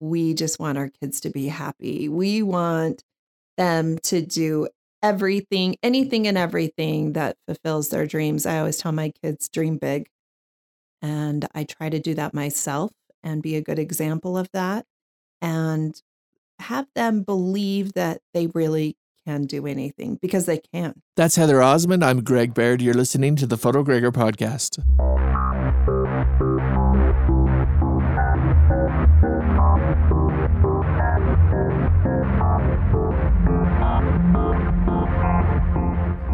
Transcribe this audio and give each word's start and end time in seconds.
we 0.00 0.34
just 0.34 0.58
want 0.58 0.78
our 0.78 0.90
kids 1.00 1.20
to 1.20 1.30
be 1.30 1.48
happy. 1.48 2.08
We 2.08 2.42
want 2.42 3.02
them 3.56 3.98
to 4.04 4.20
do 4.20 4.68
everything, 5.02 5.76
anything 5.82 6.26
and 6.26 6.36
everything 6.36 7.12
that 7.12 7.36
fulfills 7.46 7.88
their 7.88 8.06
dreams. 8.06 8.46
I 8.46 8.58
always 8.58 8.78
tell 8.78 8.92
my 8.92 9.12
kids, 9.22 9.48
dream 9.48 9.76
big. 9.76 10.08
And 11.02 11.46
I 11.54 11.64
try 11.64 11.88
to 11.88 12.00
do 12.00 12.14
that 12.14 12.34
myself 12.34 12.90
and 13.22 13.42
be 13.42 13.56
a 13.56 13.62
good 13.62 13.78
example 13.78 14.36
of 14.36 14.48
that 14.52 14.86
and 15.40 16.00
have 16.58 16.86
them 16.94 17.22
believe 17.22 17.92
that 17.92 18.20
they 18.32 18.46
really 18.48 18.96
can 19.26 19.44
do 19.44 19.66
anything 19.66 20.18
because 20.22 20.46
they 20.46 20.58
can. 20.72 21.02
That's 21.16 21.36
Heather 21.36 21.60
Osmond. 21.60 22.04
I'm 22.04 22.22
Greg 22.22 22.54
Baird. 22.54 22.80
You're 22.80 22.94
listening 22.94 23.36
to 23.36 23.46
the 23.46 23.56
Photo 23.56 23.82
Gregor 23.82 24.12
podcast. 24.12 24.78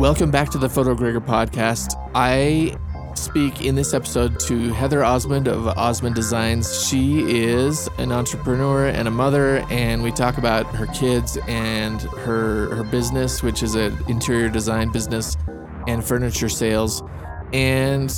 Welcome 0.03 0.33
back 0.33 0.49
to 0.49 0.59
the 0.59 0.69
Photo 0.69 0.97
Gregor 0.97 1.21
podcast. 1.21 1.95
I 2.13 2.77
speak 3.15 3.65
in 3.65 3.77
this 3.77 3.95
episode 3.95 4.41
to 4.41 4.71
Heather 4.71 5.05
Osmond 5.05 5.47
of 5.47 5.69
Osmond 5.69 6.17
Designs. 6.17 6.85
She 6.85 7.21
is 7.21 7.89
an 7.99 8.11
entrepreneur 8.11 8.89
and 8.89 9.07
a 9.07 9.13
mother, 9.13 9.65
and 9.71 10.03
we 10.03 10.11
talk 10.11 10.39
about 10.39 10.67
her 10.75 10.89
kids 10.89 11.39
and 11.47 12.03
her 12.03 12.75
her 12.75 12.83
business, 12.83 13.45
which 13.45 13.63
is 13.63 13.77
an 13.77 13.97
interior 14.09 14.49
design 14.49 14.91
business 14.91 15.37
and 15.87 16.05
furniture 16.05 16.49
sales. 16.49 17.01
And 17.53 18.13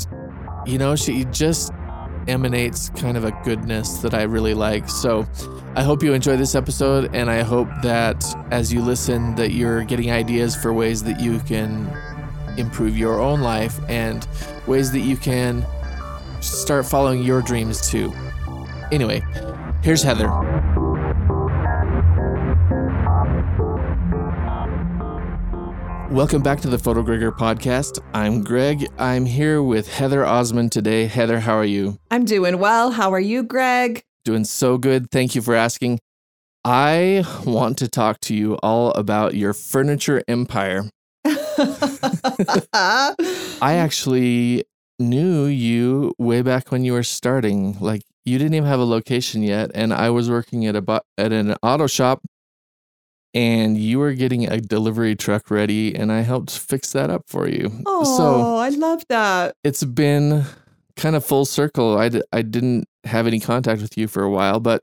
you 0.65 0.79
know, 0.79 0.97
she 0.97 1.27
just 1.27 1.71
emanates 2.29 2.89
kind 2.91 3.17
of 3.17 3.25
a 3.25 3.33
goodness 3.45 3.99
that 3.99 4.15
I 4.15 4.23
really 4.23 4.55
like. 4.55 4.89
So 4.89 5.27
I 5.77 5.83
hope 5.83 6.03
you 6.03 6.13
enjoy 6.13 6.37
this 6.37 6.55
episode 6.55 7.15
and 7.15 7.31
I 7.31 7.43
hope 7.43 7.69
that 7.83 8.25
as 8.51 8.73
you 8.73 8.83
listen 8.83 9.35
that 9.37 9.53
you're 9.53 9.85
getting 9.85 10.11
ideas 10.11 10.55
for 10.57 10.73
ways 10.73 11.03
that 11.05 11.21
you 11.21 11.41
can 11.41 11.91
improve 12.57 12.97
your 12.97 13.21
own 13.21 13.41
life 13.41 13.79
and 13.89 14.27
ways 14.67 14.93
that 14.93 15.01
you 15.01 15.17
can 15.17 15.67
start 16.41 16.87
following 16.87 17.23
your 17.23 17.43
dreams 17.43 17.91
too. 17.91 18.13
Anyway, 18.93 19.23
here's 19.83 20.03
Heather. 20.03 20.29
Welcome 26.15 26.43
back 26.43 26.61
to 26.61 26.69
the 26.69 26.79
Photo 26.79 27.03
Gregor 27.03 27.33
podcast. 27.33 27.99
I'm 28.15 28.45
Greg. 28.45 28.87
I'm 29.01 29.27
here 29.27 29.61
with 29.61 29.93
Heather 29.93 30.25
Osmond 30.25 30.71
today. 30.71 31.07
Heather, 31.07 31.41
how 31.41 31.57
are 31.57 31.65
you? 31.65 31.99
I'm 32.09 32.25
doing 32.25 32.61
well. 32.61 32.93
How 32.93 33.13
are 33.13 33.19
you, 33.19 33.43
Greg? 33.43 34.05
Doing 34.25 34.45
so 34.45 34.79
good. 34.79 35.11
Thank 35.11 35.35
you 35.35 35.43
for 35.43 35.57
asking. 35.57 35.99
I 36.65 37.25
want 37.45 37.79
to 37.79 37.89
talk 37.89 38.21
to 38.21 38.35
you 38.35 38.55
all 38.63 38.93
about 38.93 39.35
your 39.35 39.53
furniture 39.53 40.23
empire. 40.29 40.89
I 41.25 43.15
actually 43.61 44.67
knew 45.01 45.47
you 45.47 46.15
way 46.17 46.43
back 46.43 46.71
when 46.71 46.85
you 46.85 46.93
were 46.93 47.03
starting. 47.03 47.77
Like 47.81 48.03
you 48.25 48.39
didn't 48.39 48.55
even 48.55 48.69
have 48.69 48.79
a 48.79 48.85
location 48.85 49.43
yet, 49.43 49.73
and 49.75 49.93
I 49.93 50.11
was 50.11 50.31
working 50.31 50.65
at 50.65 50.77
a 50.77 51.03
at 51.19 51.33
an 51.33 51.57
auto 51.61 51.89
shop 51.89 52.23
and 53.35 53.77
you 53.77 53.99
were 53.99 54.15
getting 54.15 54.51
a 54.51 54.61
delivery 54.61 55.17
truck 55.17 55.51
ready 55.51 55.95
and 55.95 56.13
I 56.13 56.21
helped 56.21 56.57
fix 56.57 56.93
that 56.93 57.11
up 57.11 57.23
for 57.27 57.49
you. 57.49 57.71
Oh, 57.85 58.17
so 58.17 58.57
I 58.57 58.69
love 58.71 59.05
that. 59.09 59.57
It's 59.65 59.85
been 59.85 60.45
kind 60.97 61.17
of 61.17 61.25
full 61.25 61.45
circle. 61.45 61.99
I 61.99 62.09
d- 62.09 62.23
I 62.33 62.43
didn't 62.43 62.87
have 63.05 63.27
any 63.27 63.41
contact 63.41 63.83
with 63.83 63.99
you 63.99 64.09
for 64.09 64.23
a 64.23 64.31
while, 64.31 64.61
but 64.61 64.83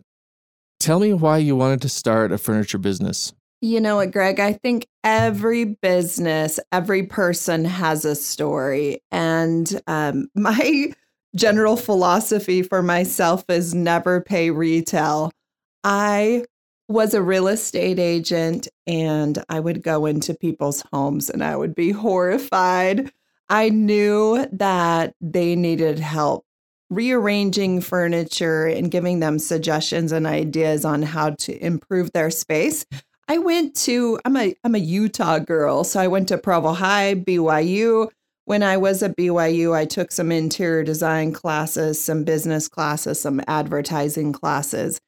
tell 0.79 0.99
me 0.99 1.13
why 1.13 1.37
you 1.37 1.55
wanted 1.55 1.81
to 1.83 1.89
start 1.89 2.31
a 2.31 2.37
furniture 2.37 2.77
business. 2.77 3.33
You 3.61 3.79
know 3.79 3.97
what, 3.97 4.11
Greg? 4.11 4.39
I 4.39 4.53
think 4.53 4.87
every 5.03 5.65
business, 5.65 6.59
every 6.71 7.03
person 7.03 7.63
has 7.63 8.05
a 8.05 8.15
story. 8.15 9.01
And 9.11 9.81
um, 9.87 10.27
my 10.35 10.93
general 11.35 11.77
philosophy 11.77 12.63
for 12.63 12.81
myself 12.81 13.45
is 13.49 13.73
never 13.73 14.19
pay 14.19 14.49
retail. 14.49 15.31
I 15.83 16.45
was 16.91 17.13
a 17.13 17.21
real 17.21 17.47
estate 17.47 17.99
agent 17.99 18.67
and 18.85 19.43
I 19.49 19.59
would 19.59 19.81
go 19.81 20.05
into 20.05 20.33
people's 20.33 20.83
homes 20.93 21.29
and 21.29 21.43
I 21.43 21.55
would 21.55 21.73
be 21.73 21.91
horrified. 21.91 23.11
I 23.49 23.69
knew 23.69 24.45
that 24.51 25.15
they 25.19 25.55
needed 25.55 25.99
help 25.99 26.45
rearranging 26.91 27.79
furniture 27.79 28.65
and 28.65 28.91
giving 28.91 29.21
them 29.21 29.39
suggestions 29.39 30.11
and 30.11 30.27
ideas 30.27 30.83
on 30.83 31.01
how 31.01 31.31
to 31.31 31.65
improve 31.65 32.11
their 32.11 32.29
space. 32.29 32.85
I 33.27 33.37
went 33.37 33.75
to 33.77 34.19
I'm 34.25 34.35
a 34.35 34.53
I'm 34.63 34.75
a 34.75 34.79
Utah 34.79 35.39
girl, 35.39 35.85
so 35.85 36.01
I 36.01 36.07
went 36.07 36.27
to 36.27 36.37
Provo 36.37 36.73
High, 36.73 37.15
BYU. 37.15 38.09
When 38.43 38.61
I 38.61 38.75
was 38.75 39.01
at 39.01 39.15
BYU, 39.15 39.73
I 39.73 39.85
took 39.85 40.11
some 40.11 40.31
interior 40.31 40.83
design 40.83 41.31
classes, 41.31 42.01
some 42.03 42.25
business 42.25 42.67
classes, 42.67 43.21
some 43.21 43.41
advertising 43.47 44.33
classes. 44.33 44.99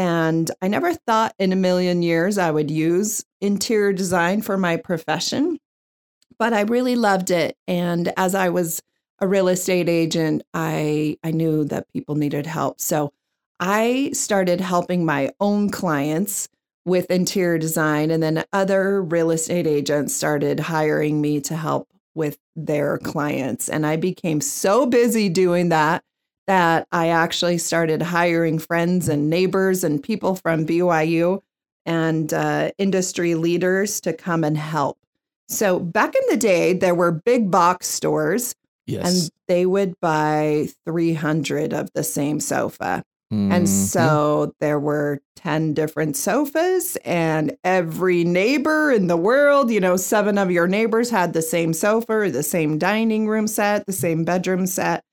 And 0.00 0.50
I 0.62 0.68
never 0.68 0.94
thought 0.94 1.34
in 1.38 1.52
a 1.52 1.56
million 1.56 2.00
years 2.00 2.38
I 2.38 2.50
would 2.50 2.70
use 2.70 3.22
interior 3.42 3.92
design 3.92 4.40
for 4.40 4.56
my 4.56 4.78
profession, 4.78 5.58
but 6.38 6.54
I 6.54 6.62
really 6.62 6.96
loved 6.96 7.30
it. 7.30 7.54
And 7.68 8.10
as 8.16 8.34
I 8.34 8.48
was 8.48 8.80
a 9.18 9.28
real 9.28 9.48
estate 9.48 9.90
agent, 9.90 10.42
I, 10.54 11.18
I 11.22 11.32
knew 11.32 11.64
that 11.64 11.92
people 11.92 12.14
needed 12.14 12.46
help. 12.46 12.80
So 12.80 13.12
I 13.60 14.12
started 14.14 14.62
helping 14.62 15.04
my 15.04 15.32
own 15.38 15.68
clients 15.68 16.48
with 16.86 17.10
interior 17.10 17.58
design. 17.58 18.10
And 18.10 18.22
then 18.22 18.42
other 18.54 19.02
real 19.02 19.30
estate 19.30 19.66
agents 19.66 20.16
started 20.16 20.60
hiring 20.60 21.20
me 21.20 21.42
to 21.42 21.54
help 21.54 21.88
with 22.14 22.38
their 22.56 22.96
clients. 22.96 23.68
And 23.68 23.84
I 23.84 23.96
became 23.96 24.40
so 24.40 24.86
busy 24.86 25.28
doing 25.28 25.68
that 25.68 26.02
that 26.50 26.88
I 26.90 27.10
actually 27.10 27.58
started 27.58 28.02
hiring 28.02 28.58
friends 28.58 29.08
and 29.08 29.30
neighbors 29.30 29.84
and 29.84 30.02
people 30.02 30.34
from 30.34 30.66
BYU 30.66 31.42
and 31.86 32.34
uh, 32.34 32.72
industry 32.76 33.36
leaders 33.36 34.00
to 34.00 34.12
come 34.12 34.42
and 34.42 34.58
help. 34.58 34.98
So 35.46 35.78
back 35.78 36.12
in 36.12 36.22
the 36.28 36.36
day, 36.36 36.72
there 36.72 36.96
were 36.96 37.12
big 37.12 37.52
box 37.52 37.86
stores, 37.86 38.56
yes. 38.88 39.06
and 39.06 39.30
they 39.46 39.64
would 39.64 39.94
buy 40.00 40.66
300 40.86 41.72
of 41.72 41.88
the 41.94 42.02
same 42.02 42.40
sofa. 42.40 43.04
Mm-hmm. 43.32 43.52
And 43.52 43.68
so 43.68 44.52
there 44.58 44.80
were 44.80 45.20
10 45.36 45.72
different 45.72 46.16
sofas, 46.16 46.96
and 47.04 47.56
every 47.62 48.24
neighbor 48.24 48.90
in 48.90 49.06
the 49.06 49.16
world, 49.16 49.70
you 49.70 49.78
know, 49.78 49.96
seven 49.96 50.36
of 50.36 50.50
your 50.50 50.66
neighbors 50.66 51.10
had 51.10 51.32
the 51.32 51.42
same 51.42 51.74
sofa, 51.74 52.28
the 52.28 52.42
same 52.42 52.76
dining 52.76 53.28
room 53.28 53.46
set, 53.46 53.86
the 53.86 53.92
same 53.92 54.24
bedroom 54.24 54.66
set. 54.66 55.04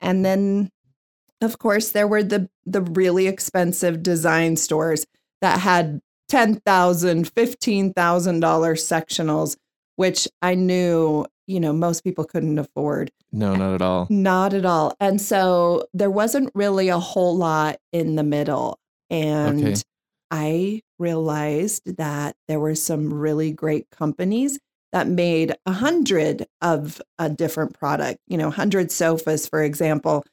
And 0.00 0.24
then 0.24 0.70
of 1.40 1.58
course, 1.58 1.92
there 1.92 2.08
were 2.08 2.22
the 2.22 2.48
the 2.66 2.82
really 2.82 3.26
expensive 3.26 4.02
design 4.02 4.56
stores 4.56 5.06
that 5.40 5.60
had 5.60 6.00
$10,000, 6.30 6.60
$15,000 7.30 7.94
sectionals, 7.94 9.56
which 9.96 10.28
I 10.42 10.54
knew, 10.54 11.24
you 11.46 11.60
know, 11.60 11.72
most 11.72 12.04
people 12.04 12.24
couldn't 12.24 12.58
afford. 12.58 13.10
No, 13.32 13.54
not 13.54 13.74
at 13.74 13.82
all. 13.82 14.06
Not 14.10 14.54
at 14.54 14.66
all. 14.66 14.94
And 15.00 15.20
so 15.20 15.86
there 15.94 16.10
wasn't 16.10 16.50
really 16.54 16.88
a 16.88 16.98
whole 16.98 17.36
lot 17.36 17.78
in 17.92 18.16
the 18.16 18.22
middle. 18.22 18.78
And 19.10 19.64
okay. 19.64 19.74
I 20.30 20.82
realized 20.98 21.96
that 21.96 22.36
there 22.48 22.60
were 22.60 22.74
some 22.74 23.12
really 23.12 23.52
great 23.52 23.88
companies 23.90 24.58
that 24.92 25.06
made 25.06 25.54
a 25.66 25.72
hundred 25.72 26.46
of 26.62 27.00
a 27.18 27.28
different 27.28 27.78
product, 27.78 28.20
you 28.26 28.36
know, 28.36 28.50
hundred 28.50 28.90
sofas, 28.90 29.46
for 29.46 29.62
example, 29.62 30.24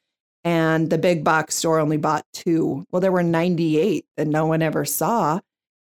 and 0.46 0.92
the 0.92 1.00
big 1.00 1.24
box 1.24 1.56
store 1.56 1.80
only 1.80 1.98
bought 1.98 2.24
two. 2.32 2.86
Well, 2.92 3.02
there 3.02 3.12
were 3.12 3.24
98 3.24 4.06
that 4.16 4.28
no 4.28 4.46
one 4.46 4.62
ever 4.62 4.86
saw. 4.86 5.40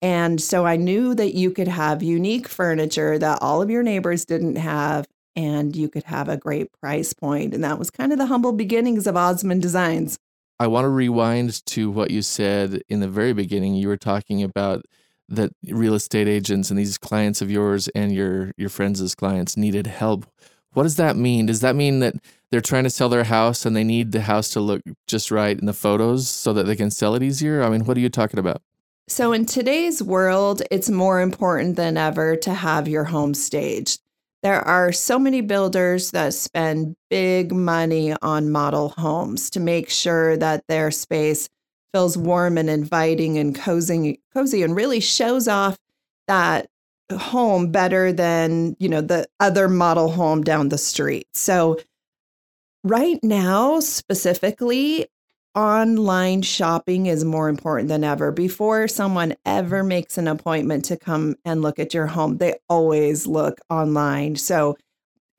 And 0.02 0.40
so 0.40 0.66
I 0.66 0.76
knew 0.76 1.16
that 1.16 1.34
you 1.34 1.50
could 1.50 1.68
have 1.68 2.04
unique 2.04 2.48
furniture 2.48 3.18
that 3.18 3.40
all 3.42 3.62
of 3.62 3.72
your 3.72 3.82
neighbors 3.84 4.26
didn't 4.26 4.58
have, 4.58 5.08
and 5.36 5.76
you 5.76 5.90
could 5.90 6.04
have 6.04 6.30
a 6.30 6.38
great 6.38 6.72
price 6.74 7.14
point. 7.14 7.54
And 7.54 7.64
that 7.64 7.80
was 7.80 7.90
kind 7.90 8.12
of 8.12 8.20
the 8.20 8.28
humble 8.28 8.54
beginnings 8.54 9.08
of 9.08 9.18
Osmond 9.18 9.62
Designs. 9.62 10.20
I 10.60 10.68
want 10.68 10.86
to 10.86 10.90
rewind 10.90 11.66
to 11.68 11.90
what 11.90 12.12
you 12.12 12.22
said 12.22 12.84
in 12.90 13.00
the 13.00 13.08
very 13.08 13.34
beginning. 13.34 13.74
You 13.74 13.88
were 13.88 13.98
talking 13.98 14.44
about 14.44 14.86
that 15.30 15.52
real 15.68 15.96
estate 15.96 16.28
agents 16.28 16.70
and 16.70 16.78
these 16.78 16.98
clients 16.98 17.42
of 17.42 17.50
yours 17.50 17.88
and 17.90 18.14
your 18.14 18.52
your 18.56 18.70
friends' 18.70 19.16
clients 19.16 19.58
needed 19.58 19.88
help. 19.88 20.28
What 20.74 20.84
does 20.84 20.96
that 20.96 21.16
mean? 21.16 21.46
Does 21.46 21.62
that 21.62 21.76
mean 21.76 22.00
that 22.00 22.16
they're 22.50 22.62
trying 22.62 22.84
to 22.84 22.90
sell 22.90 23.10
their 23.10 23.24
house 23.24 23.66
and 23.66 23.76
they 23.76 23.84
need 23.84 24.12
the 24.12 24.22
house 24.22 24.50
to 24.50 24.60
look 24.60 24.82
just 25.08 25.32
right 25.32 25.58
in 25.58 25.66
the 25.66 25.74
photos 25.74 26.28
so 26.28 26.54
that 26.54 26.64
they 26.64 26.76
can 26.76 26.92
sell 26.92 27.16
it 27.16 27.24
easier? 27.24 27.64
I 27.64 27.70
mean, 27.70 27.86
what 27.86 27.98
are 27.98 28.02
you 28.02 28.10
talking 28.10 28.40
about? 28.40 28.62
So, 29.08 29.34
in 29.34 29.46
today's 29.46 30.02
world, 30.02 30.62
it's 30.72 30.90
more 30.90 31.20
important 31.20 31.76
than 31.76 31.98
ever 31.98 32.36
to 32.38 32.54
have 32.54 32.88
your 32.88 33.04
home 33.04 33.34
staged. 33.34 34.00
There 34.44 34.62
are 34.62 34.92
so 34.92 35.20
many 35.20 35.42
builders 35.42 36.12
that 36.12 36.34
spend 36.34 36.96
big 37.10 37.54
money 37.54 38.14
on 38.22 38.50
model 38.50 38.90
homes 38.90 39.50
to 39.52 39.60
make 39.60 39.90
sure 39.90 40.38
that 40.38 40.64
their 40.68 40.90
space 40.90 41.50
feels 41.94 42.18
warm 42.18 42.58
and 42.58 42.70
inviting 42.70 43.38
and 43.38 43.56
cozy, 43.56 44.20
cozy 44.34 44.64
and 44.64 44.76
really 44.76 45.00
shows 45.00 45.48
off 45.48 45.78
that 46.28 46.68
home 47.12 47.72
better 47.72 48.12
than, 48.12 48.76
you 48.80 48.90
know, 48.90 49.02
the 49.02 49.28
other 49.40 49.68
model 49.68 50.12
home 50.12 50.44
down 50.44 50.70
the 50.70 50.78
street. 50.78 51.28
So 51.34 51.80
right 52.84 53.20
now, 53.24 53.80
specifically, 53.80 55.08
online 55.56 56.42
shopping 56.42 57.06
is 57.06 57.24
more 57.24 57.48
important 57.48 57.90
than 57.90 58.04
ever. 58.04 58.32
Before 58.32 58.88
someone 58.88 59.36
ever 59.46 59.84
makes 59.84 60.18
an 60.18 60.28
appointment 60.28 60.86
to 60.86 60.98
come 60.98 61.36
and 61.46 61.62
look 61.62 61.78
at 61.78 61.94
your 61.94 62.08
home, 62.08 62.38
they 62.38 62.56
always 62.70 63.28
look 63.28 63.60
online. 63.70 64.36
So 64.36 64.78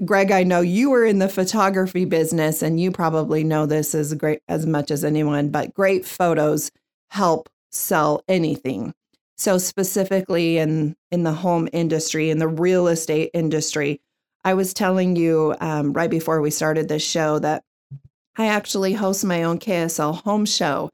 Greg, 0.05 0.33
I 0.33 0.43
know 0.43 0.61
you 0.61 0.91
were 0.91 1.05
in 1.05 1.21
the 1.21 1.29
photography 1.29 2.05
business 2.05 2.63
and 2.63 2.81
you 2.81 2.91
probably 2.91 3.45
know 3.45 3.65
this 3.65 3.95
as 3.95 4.13
great 4.15 4.41
as 4.49 4.67
much 4.67 4.91
as 4.91 5.05
anyone, 5.05 5.51
but 5.51 5.73
great 5.73 6.05
photos 6.05 6.71
help 7.11 7.49
sell 7.71 8.23
anything. 8.29 8.93
So 9.37 9.59
specifically 9.59 10.59
in 10.59 10.97
in 11.11 11.25
the 11.25 11.33
home 11.33 11.69
industry, 11.73 12.31
in 12.31 12.39
the 12.39 12.49
real 12.49 12.89
estate 12.89 13.31
industry, 13.35 14.01
I 14.45 14.55
was 14.55 14.75
telling 14.75 15.17
you 15.17 15.55
um, 15.61 15.93
right 15.93 16.11
before 16.11 16.41
we 16.41 16.51
started 16.51 16.89
this 16.89 17.03
show 17.03 17.39
that 17.41 17.65
I 18.37 18.47
actually 18.47 18.93
host 18.93 19.25
my 19.25 19.43
own 19.43 19.59
KSL 19.59 20.23
home 20.23 20.45
show, 20.45 20.91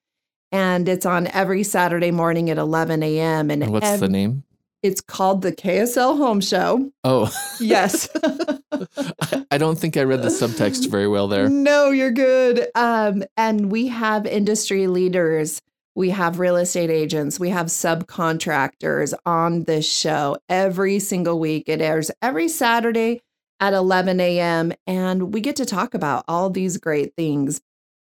and 0.52 0.88
it's 0.88 1.06
on 1.06 1.26
every 1.28 1.62
Saturday 1.62 2.10
morning 2.10 2.50
at 2.50 2.58
11 2.58 3.02
a.m. 3.02 3.50
And, 3.50 3.62
and 3.62 3.72
what's 3.72 3.86
ev- 3.86 4.00
the 4.00 4.08
name? 4.08 4.44
It's 4.82 5.02
called 5.02 5.42
the 5.42 5.52
KSL 5.52 6.16
Home 6.16 6.40
Show. 6.40 6.90
Oh, 7.04 7.30
yes. 7.60 8.08
I 9.50 9.58
don't 9.58 9.78
think 9.78 9.98
I 9.98 10.04
read 10.04 10.22
the 10.22 10.28
subtext 10.28 10.90
very 10.90 11.06
well 11.06 11.28
there. 11.28 11.50
No, 11.50 11.90
you're 11.90 12.10
good. 12.10 12.66
Um, 12.74 13.22
and 13.36 13.70
we 13.70 13.88
have 13.88 14.24
industry 14.26 14.86
leaders, 14.86 15.60
we 15.94 16.10
have 16.10 16.38
real 16.38 16.56
estate 16.56 16.90
agents, 16.90 17.40
we 17.40 17.50
have 17.50 17.66
subcontractors 17.66 19.12
on 19.26 19.64
this 19.64 19.90
show 19.90 20.36
every 20.48 20.98
single 20.98 21.38
week. 21.38 21.64
It 21.66 21.80
airs 21.80 22.10
every 22.22 22.48
Saturday 22.48 23.22
at 23.58 23.74
11 23.74 24.20
a.m. 24.20 24.72
And 24.86 25.34
we 25.34 25.40
get 25.40 25.56
to 25.56 25.66
talk 25.66 25.94
about 25.94 26.24
all 26.28 26.50
these 26.50 26.76
great 26.78 27.14
things 27.16 27.60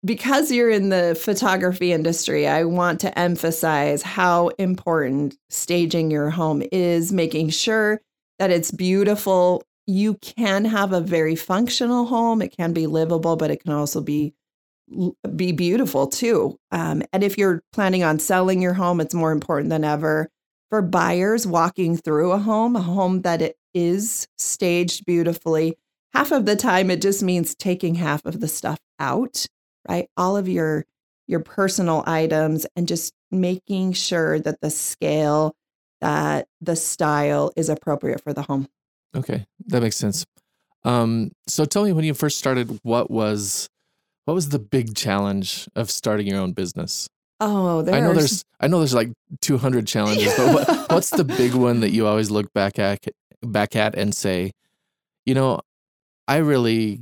because 0.05 0.51
you're 0.51 0.69
in 0.69 0.89
the 0.89 1.19
photography 1.21 1.91
industry, 1.91 2.47
I 2.47 2.63
want 2.63 3.01
to 3.01 3.19
emphasize 3.19 4.01
how 4.01 4.49
important 4.49 5.35
staging 5.49 6.09
your 6.09 6.29
home 6.29 6.63
is, 6.71 7.11
making 7.11 7.49
sure 7.49 7.99
that 8.37 8.49
it's 8.49 8.71
beautiful. 8.71 9.63
You 9.87 10.15
can 10.15 10.63
have 10.65 10.93
a 10.93 11.01
very 11.01 11.35
functional 11.35 12.05
home. 12.05 12.41
It 12.41 12.55
can 12.55 12.71
be 12.71 12.87
livable, 12.87 13.35
but 13.35 13.51
it 13.51 13.61
can 13.61 13.73
also 13.73 13.99
be 14.01 14.33
be 15.35 15.51
beautiful 15.51 16.07
too. 16.07 16.57
Um, 16.71 17.03
and 17.13 17.23
if 17.23 17.37
you're 17.37 17.63
planning 17.73 18.03
on 18.03 18.19
selling 18.19 18.61
your 18.61 18.73
home, 18.73 18.99
it's 18.99 19.13
more 19.13 19.31
important 19.31 19.69
than 19.69 19.83
ever 19.83 20.29
for 20.69 20.81
buyers 20.81 21.47
walking 21.47 21.97
through 21.97 22.31
a 22.31 22.37
home, 22.37 22.75
a 22.75 22.81
home 22.81 23.21
that 23.21 23.41
it 23.41 23.57
is 23.73 24.27
staged 24.37 25.05
beautifully. 25.05 25.77
Half 26.13 26.31
of 26.31 26.45
the 26.45 26.55
time, 26.55 26.89
it 26.89 27.01
just 27.01 27.23
means 27.23 27.55
taking 27.55 27.95
half 27.95 28.25
of 28.25 28.39
the 28.39 28.47
stuff 28.47 28.79
out 28.99 29.47
right? 29.87 30.07
All 30.15 30.37
of 30.37 30.47
your 30.47 30.85
your 31.27 31.41
personal 31.41 32.03
items 32.07 32.65
and 32.75 32.87
just 32.87 33.13
making 33.29 33.93
sure 33.93 34.39
that 34.39 34.61
the 34.61 34.71
scale 34.71 35.55
that 36.01 36.47
the 36.61 36.75
style 36.75 37.51
is 37.55 37.69
appropriate 37.69 38.23
for 38.23 38.33
the 38.33 38.41
home. 38.41 38.67
Okay, 39.15 39.45
that 39.67 39.81
makes 39.81 39.97
sense. 39.97 40.25
Um, 40.83 41.31
so 41.47 41.65
tell 41.65 41.83
me 41.83 41.91
when 41.91 42.05
you 42.05 42.13
first 42.13 42.37
started, 42.37 42.79
what 42.83 43.11
was 43.11 43.69
what 44.29 44.35
was 44.35 44.49
the 44.49 44.59
big 44.59 44.95
challenge 44.95 45.67
of 45.75 45.89
starting 45.89 46.27
your 46.27 46.39
own 46.39 46.51
business? 46.51 47.09
Oh, 47.39 47.79
I 47.91 47.99
know 47.99 48.13
there's 48.13 48.45
I 48.59 48.67
know 48.67 48.77
there's 48.77 48.93
like 48.93 49.11
200 49.41 49.87
challenges, 49.87 50.31
but 50.37 50.53
what, 50.53 50.85
what's 50.91 51.09
the 51.09 51.23
big 51.23 51.55
one 51.55 51.79
that 51.79 51.89
you 51.89 52.05
always 52.05 52.29
look 52.29 52.53
back 52.53 52.77
at 52.77 52.99
back 53.41 53.75
at 53.75 53.95
and 53.95 54.13
say, 54.13 54.51
you 55.25 55.33
know, 55.33 55.61
I 56.27 56.37
really 56.37 57.01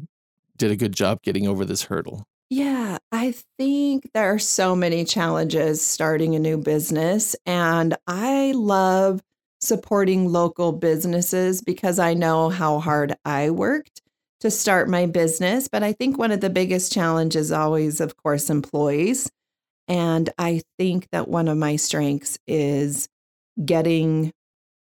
did 0.56 0.72
a 0.72 0.78
good 0.78 0.94
job 0.94 1.22
getting 1.22 1.50
over 1.50 1.66
this 1.66 1.84
hurdle? 1.84 2.24
Yeah, 2.50 2.98
I 3.12 3.34
think 3.58 4.10
there 4.14 4.34
are 4.34 4.40
so 4.40 4.74
many 4.74 5.04
challenges 5.04 5.82
starting 5.82 6.34
a 6.34 6.40
new 6.40 6.58
business. 6.58 7.36
And 7.46 7.98
I 8.08 8.54
love 8.56 9.22
supporting 9.60 10.32
local 10.32 10.72
businesses 10.72 11.62
because 11.62 12.00
I 12.00 12.14
know 12.14 12.48
how 12.48 12.80
hard 12.80 13.18
I 13.26 13.50
worked 13.50 14.02
to 14.42 14.52
start 14.52 14.90
my 14.90 15.06
business. 15.06 15.68
But 15.68 15.84
I 15.84 15.94
think 15.94 16.18
one 16.18 16.32
of 16.32 16.42
the 16.42 16.50
biggest 16.50 16.92
challenges 16.92 17.52
always, 17.52 18.00
of 18.00 18.16
course, 18.18 18.50
employees. 18.50 19.32
And 19.88 20.30
I 20.38 20.62
think 20.78 21.08
that 21.12 21.28
one 21.28 21.48
of 21.48 21.58
my 21.58 21.76
strengths 21.76 22.38
is 22.48 23.08
getting 23.64 24.34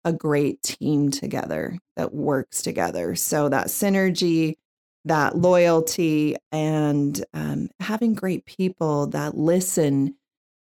a 0.04 0.12
great 0.12 0.62
team 0.62 1.10
together 1.10 1.78
that 1.96 2.14
works 2.14 2.62
together. 2.62 3.14
So 3.14 3.48
that 3.48 3.68
synergy 3.68 4.56
that 5.04 5.36
loyalty 5.36 6.36
and 6.50 7.24
um, 7.34 7.70
having 7.80 8.14
great 8.14 8.44
people 8.44 9.08
that 9.08 9.36
listen 9.36 10.14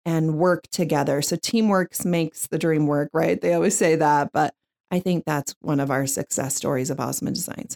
and 0.05 0.37
work 0.37 0.67
together. 0.71 1.21
So 1.21 1.35
teamwork 1.35 1.93
makes 2.05 2.47
the 2.47 2.59
dream 2.59 2.85
work, 2.87 3.09
right? 3.13 3.39
They 3.39 3.53
always 3.53 3.77
say 3.77 3.95
that, 3.95 4.31
but 4.33 4.53
I 4.91 4.99
think 4.99 5.25
that's 5.25 5.55
one 5.61 5.79
of 5.79 5.89
our 5.89 6.05
success 6.05 6.55
stories 6.55 6.89
of 6.89 6.99
Osmond 6.99 7.35
Designs. 7.35 7.75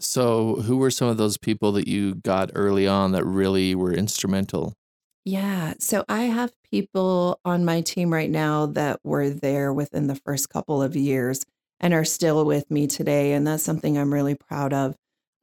So, 0.00 0.56
who 0.56 0.76
were 0.76 0.90
some 0.90 1.08
of 1.08 1.16
those 1.16 1.36
people 1.38 1.72
that 1.72 1.88
you 1.88 2.16
got 2.16 2.50
early 2.54 2.86
on 2.86 3.12
that 3.12 3.24
really 3.24 3.74
were 3.74 3.92
instrumental? 3.92 4.74
Yeah. 5.24 5.74
So, 5.80 6.04
I 6.08 6.22
have 6.22 6.52
people 6.70 7.40
on 7.44 7.64
my 7.64 7.80
team 7.80 8.12
right 8.12 8.30
now 8.30 8.66
that 8.66 9.00
were 9.02 9.28
there 9.28 9.72
within 9.72 10.06
the 10.06 10.14
first 10.14 10.48
couple 10.50 10.82
of 10.82 10.94
years 10.94 11.44
and 11.80 11.94
are 11.94 12.04
still 12.04 12.44
with 12.44 12.70
me 12.70 12.86
today. 12.86 13.32
And 13.32 13.46
that's 13.46 13.62
something 13.62 13.98
I'm 13.98 14.12
really 14.12 14.34
proud 14.34 14.72
of. 14.72 14.94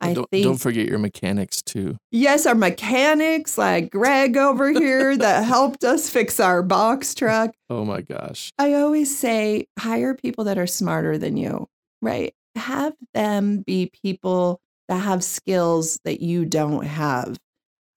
I 0.02 0.14
don't, 0.14 0.30
think, 0.30 0.44
don't 0.44 0.58
forget 0.58 0.88
your 0.88 1.00
mechanics 1.00 1.62
too. 1.62 1.98
Yes, 2.12 2.46
our 2.46 2.54
mechanics, 2.54 3.58
like 3.58 3.92
Greg 3.92 4.36
over 4.36 4.70
here, 4.70 5.16
that 5.18 5.46
helped 5.46 5.84
us 5.84 6.10
fix 6.10 6.40
our 6.40 6.62
box 6.62 7.14
truck. 7.16 7.52
Oh 7.68 7.84
my 7.84 8.02
gosh. 8.02 8.52
I 8.60 8.74
always 8.74 9.18
say 9.18 9.66
hire 9.80 10.14
people 10.14 10.44
that 10.44 10.60
are 10.60 10.68
smarter 10.68 11.18
than 11.18 11.36
you, 11.36 11.68
right? 12.00 12.35
Have 12.56 12.94
them 13.14 13.62
be 13.62 13.92
people 14.04 14.60
that 14.88 15.00
have 15.00 15.24
skills 15.24 16.00
that 16.06 16.22
you 16.22 16.46
don't 16.46 16.86
have. 16.86 17.38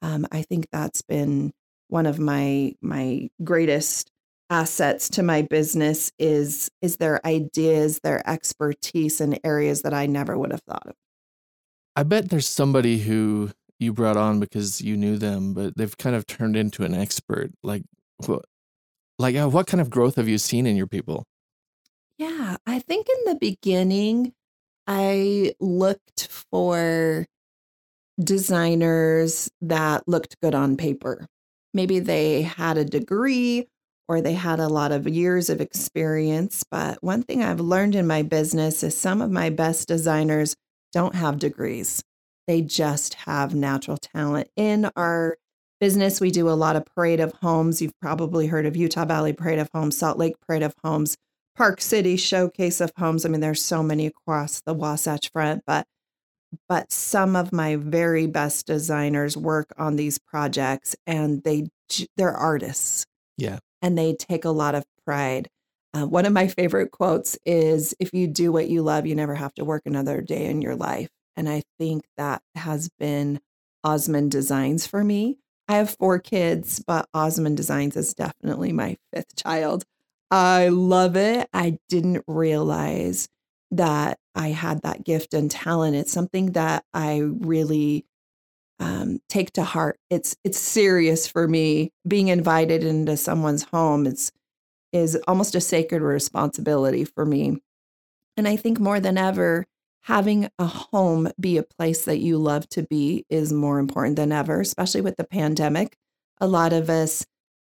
Um, 0.03 0.27
I 0.33 0.43
think 0.43 0.69
that's 0.73 1.03
been 1.03 1.53
one 1.89 2.07
of 2.07 2.19
my 2.19 2.75
my 2.81 3.31
greatest 3.43 4.11
assets 4.51 5.09
to 5.11 5.23
my 5.23 5.43
business 5.43 6.11
is 6.19 6.71
is 6.81 6.97
their 6.97 7.25
ideas, 7.27 8.01
their 8.03 8.29
expertise 8.29 9.21
in 9.21 9.39
areas 9.45 9.83
that 9.83 9.95
I 9.95 10.07
never 10.07 10.39
would 10.39 10.53
have 10.53 10.63
thought 10.63 10.87
of. 10.87 10.95
I 11.97 12.05
bet 12.05 12.31
there's 12.31 12.49
somebody 12.49 12.99
who 12.99 13.51
you 13.79 13.93
brought 13.93 14.17
on 14.17 14.41
because 14.41 14.81
you 14.81 14.97
knew 14.97 15.19
them, 15.19 15.55
but 15.55 15.77
they've 15.77 15.97
kind 15.99 16.17
of 16.17 16.27
turned 16.27 16.57
into 16.57 16.85
an 16.85 16.95
expert. 16.95 17.51
Like, 17.63 17.83
what, 18.27 18.45
like 19.19 19.37
uh, 19.37 19.49
what 19.49 19.67
kind 19.67 19.81
of 19.81 19.91
growth 19.91 20.17
have 20.17 20.29
you 20.29 20.39
seen 20.39 20.67
in 20.67 20.77
your 20.77 20.87
people? 20.87 21.25
Yeah, 22.19 22.57
I 22.67 22.81
think 22.81 23.07
in 23.09 23.33
the 23.33 23.39
beginning, 23.39 24.33
I 24.89 25.53
looked 25.61 26.29
for 26.51 27.27
designers 28.19 29.51
that 29.61 30.09
looked 30.09 30.41
good 30.41 30.55
on 30.55 30.77
paper. 30.79 31.27
Maybe 31.75 31.99
they 31.99 32.43
had 32.43 32.79
a 32.79 32.85
degree 32.85 33.69
or 34.09 34.23
they 34.23 34.33
had 34.33 34.59
a 34.59 34.69
lot 34.69 34.91
of 34.91 35.07
years 35.07 35.51
of 35.51 35.61
experience. 35.61 36.65
But 36.71 37.03
one 37.03 37.23
thing 37.23 37.43
I've 37.45 37.61
learned 37.61 37.95
in 37.95 38.07
my 38.07 38.23
business 38.23 38.83
is 38.83 38.99
some 38.99 39.21
of 39.21 39.31
my 39.31 39.51
best 39.51 39.87
designers 39.87 40.57
don't 40.93 41.15
have 41.15 41.39
degrees. 41.39 42.03
They 42.47 42.63
just 42.63 43.13
have 43.15 43.55
natural 43.55 43.99
talent. 43.99 44.49
In 44.57 44.91
our 44.97 45.37
business, 45.81 46.19
we 46.19 46.31
do 46.31 46.49
a 46.49 46.53
lot 46.57 46.77
of 46.77 46.87
parade 46.87 47.21
of 47.21 47.35
homes. 47.43 47.83
You've 47.83 48.01
probably 48.01 48.47
heard 48.47 48.65
of 48.65 48.75
Utah 48.75 49.05
Valley 49.05 49.35
Parade 49.35 49.59
of 49.59 49.69
Homes, 49.75 49.99
Salt 49.99 50.17
Lake 50.17 50.35
Parade 50.47 50.63
of 50.63 50.75
Homes, 50.83 51.19
Park 51.59 51.81
City 51.81 52.17
Showcase 52.17 52.81
of 52.81 52.93
Homes. 52.97 53.27
I 53.27 53.29
mean, 53.29 53.41
there's 53.41 53.65
so 53.65 53.83
many 53.83 54.07
across 54.07 54.63
the 54.63 54.75
Wasatch 54.75 55.31
Front, 55.31 55.65
but 55.67 55.87
but 56.67 56.91
some 56.91 57.37
of 57.37 57.53
my 57.53 57.77
very 57.77 58.27
best 58.27 58.67
designers 58.67 59.37
work 59.37 59.71
on 59.77 59.97
these 59.97 60.19
projects 60.19 60.97
and 61.07 61.43
they 61.43 61.67
they're 62.17 62.33
artists. 62.33 63.05
Yeah. 63.37 63.59
And 63.83 63.99
they 63.99 64.15
take 64.15 64.47
a 64.47 64.51
lot 64.51 64.75
of 64.75 64.85
pride 65.05 65.49
uh, 65.95 66.07
one 66.07 66.27
of 66.27 66.33
my 66.33 66.49
favorite 66.49 66.91
quotes 66.91 67.39
is 67.47 67.95
If 67.99 68.13
you 68.13 68.27
do 68.27 68.53
what 68.53 68.69
you 68.69 68.83
love, 68.83 69.07
you 69.07 69.15
never 69.15 69.35
have 69.35 69.55
to 69.55 69.65
work 69.65 69.83
another 69.87 70.21
day 70.21 70.47
in 70.47 70.61
your 70.61 70.77
life. 70.77 71.09
And 71.37 71.49
I 71.49 71.63
think 71.79 72.05
that 72.17 72.43
has 72.55 72.91
been 72.99 73.41
Osmond 73.85 74.31
Designs 74.31 74.87
for 74.87 75.03
me. 75.03 75.39
I 75.69 75.77
have 75.77 75.97
four 75.99 76.19
kids, 76.19 76.83
but 76.87 77.09
Osmond 77.15 77.57
Designs 77.57 77.97
is 77.97 78.15
definitely 78.15 78.73
my 78.73 78.97
fifth 79.13 79.37
child. 79.37 79.85
I 80.31 80.69
love 80.69 81.17
it. 81.17 81.49
I 81.53 81.79
didn't 81.89 82.25
realize 82.27 83.29
that 83.71 84.19
I 84.35 84.49
had 84.49 84.83
that 84.83 85.05
gift 85.05 85.35
and 85.35 85.51
talent. 85.51 85.97
It's 85.97 86.13
something 86.13 86.53
that 86.53 86.85
I 86.93 87.19
really 87.19 88.05
um, 88.81 89.21
take 89.29 89.53
to 89.53 89.65
heart. 89.65 89.99
It's 90.11 90.37
it's 90.45 90.59
serious 90.59 91.27
for 91.27 91.49
me. 91.49 91.93
Being 92.07 92.29
invited 92.29 92.85
into 92.85 93.17
someone's 93.17 93.65
home 93.65 94.07
is 94.07 94.33
is 94.93 95.19
almost 95.27 95.55
a 95.55 95.61
sacred 95.61 96.03
responsibility 96.03 97.05
for 97.05 97.25
me. 97.25 97.59
And 98.37 98.47
I 98.49 98.57
think 98.57 98.79
more 98.79 99.01
than 99.01 99.19
ever, 99.19 99.67
having 100.03 100.49
a 100.59 100.67
home 100.67 101.31
be 101.39 101.59
a 101.59 101.63
place 101.63 102.05
that 102.05 102.19
you 102.19 102.39
love 102.39 102.69
to 102.71 102.83
be 102.85 103.27
is 103.29 103.53
more 103.53 103.79
important 103.79 104.17
than 104.17 104.33
ever, 104.33 104.61
especially 104.61 105.01
with 105.01 105.17
the 105.17 105.25
pandemic. 105.25 105.97
A 106.41 106.47
lot 106.47 106.73
of 106.73 106.89
us 106.89 107.27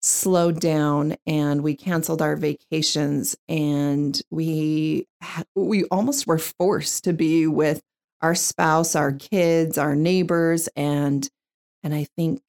slowed 0.02 0.60
down 0.60 1.16
and 1.28 1.62
we 1.62 1.76
canceled 1.76 2.22
our 2.22 2.36
vacations 2.36 3.36
and 3.48 4.22
we 4.32 5.08
we 5.56 5.84
almost 5.86 6.26
were 6.26 6.40
forced 6.40 7.04
to 7.04 7.14
be 7.14 7.48
with 7.48 7.82
our 8.22 8.36
spouse, 8.36 8.96
our 8.96 9.12
kids, 9.12 9.78
our 9.78 9.96
neighbors, 9.96 10.68
and 10.76 11.30
and 11.84 11.94
I 11.94 12.08
think 12.18 12.42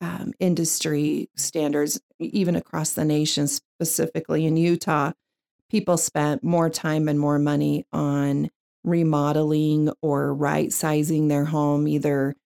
um, 0.00 0.32
industry 0.38 1.28
standards, 1.36 2.00
even 2.18 2.54
across 2.54 2.92
the 2.92 3.04
nation, 3.04 3.48
specifically 3.48 4.46
in 4.46 4.56
Utah, 4.56 5.12
people 5.70 5.96
spent 5.96 6.44
more 6.44 6.70
time 6.70 7.08
and 7.08 7.18
more 7.18 7.38
money 7.38 7.84
on 7.92 8.50
remodeling 8.84 9.90
or 10.02 10.32
right 10.32 10.72
sizing 10.72 11.28
their 11.28 11.46
home, 11.46 11.88
either 11.88 12.36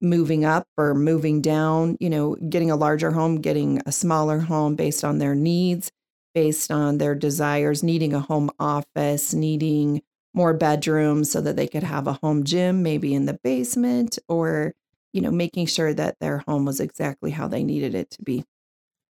moving 0.00 0.44
up 0.44 0.66
or 0.76 0.94
moving 0.94 1.40
down, 1.42 1.96
you 2.00 2.10
know, 2.10 2.34
getting 2.48 2.70
a 2.70 2.76
larger 2.76 3.10
home, 3.10 3.40
getting 3.40 3.80
a 3.86 3.92
smaller 3.92 4.40
home 4.40 4.74
based 4.74 5.04
on 5.04 5.18
their 5.18 5.34
needs, 5.34 5.90
based 6.34 6.70
on 6.70 6.98
their 6.98 7.14
desires, 7.14 7.82
needing 7.82 8.14
a 8.14 8.20
home 8.20 8.50
office, 8.58 9.34
needing 9.34 10.02
more 10.32 10.54
bedrooms 10.54 11.30
so 11.30 11.40
that 11.40 11.56
they 11.56 11.66
could 11.66 11.82
have 11.82 12.06
a 12.06 12.18
home 12.22 12.44
gym, 12.44 12.82
maybe 12.82 13.14
in 13.14 13.26
the 13.26 13.38
basement, 13.42 14.18
or, 14.28 14.72
you 15.12 15.20
know, 15.20 15.30
making 15.30 15.66
sure 15.66 15.92
that 15.92 16.16
their 16.20 16.38
home 16.46 16.64
was 16.64 16.80
exactly 16.80 17.30
how 17.30 17.48
they 17.48 17.64
needed 17.64 17.94
it 17.94 18.10
to 18.10 18.22
be. 18.22 18.44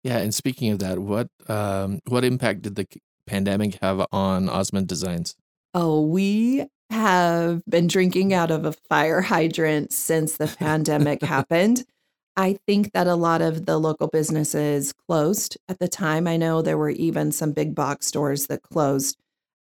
Yeah, 0.04 0.18
and 0.18 0.33
speaking 0.33 0.71
of 0.71 0.78
that, 0.78 1.00
what 1.00 1.28
um, 1.49 2.00
what 2.07 2.25
impact 2.25 2.62
did 2.62 2.76
the 2.76 2.87
pandemic 3.26 3.78
have 3.83 4.07
on 4.12 4.49
Osmond 4.49 4.87
Designs? 4.87 5.35
Oh, 5.75 6.02
we 6.02 6.66
have 6.90 7.62
been 7.66 7.87
drinking 7.87 8.33
out 8.33 8.50
of 8.50 8.64
a 8.64 8.73
fire 8.73 9.21
hydrant 9.21 9.92
since 9.92 10.37
the 10.37 10.47
pandemic 10.47 11.23
happened. 11.23 11.85
I 12.37 12.59
think 12.66 12.92
that 12.92 13.07
a 13.07 13.16
lot 13.16 13.42
of 13.42 13.66
the 13.66 13.78
local 13.78 14.07
businesses 14.07 14.92
closed 14.92 15.57
at 15.68 15.80
the 15.80 15.88
time. 15.88 16.28
I 16.28 16.37
know 16.37 16.62
there 16.62 16.78
were 16.78 16.90
even 16.90 17.33
some 17.33 17.52
big 17.52 17.75
box 17.75 18.07
stores 18.07 18.47
that 18.47 18.62
closed 18.62 19.18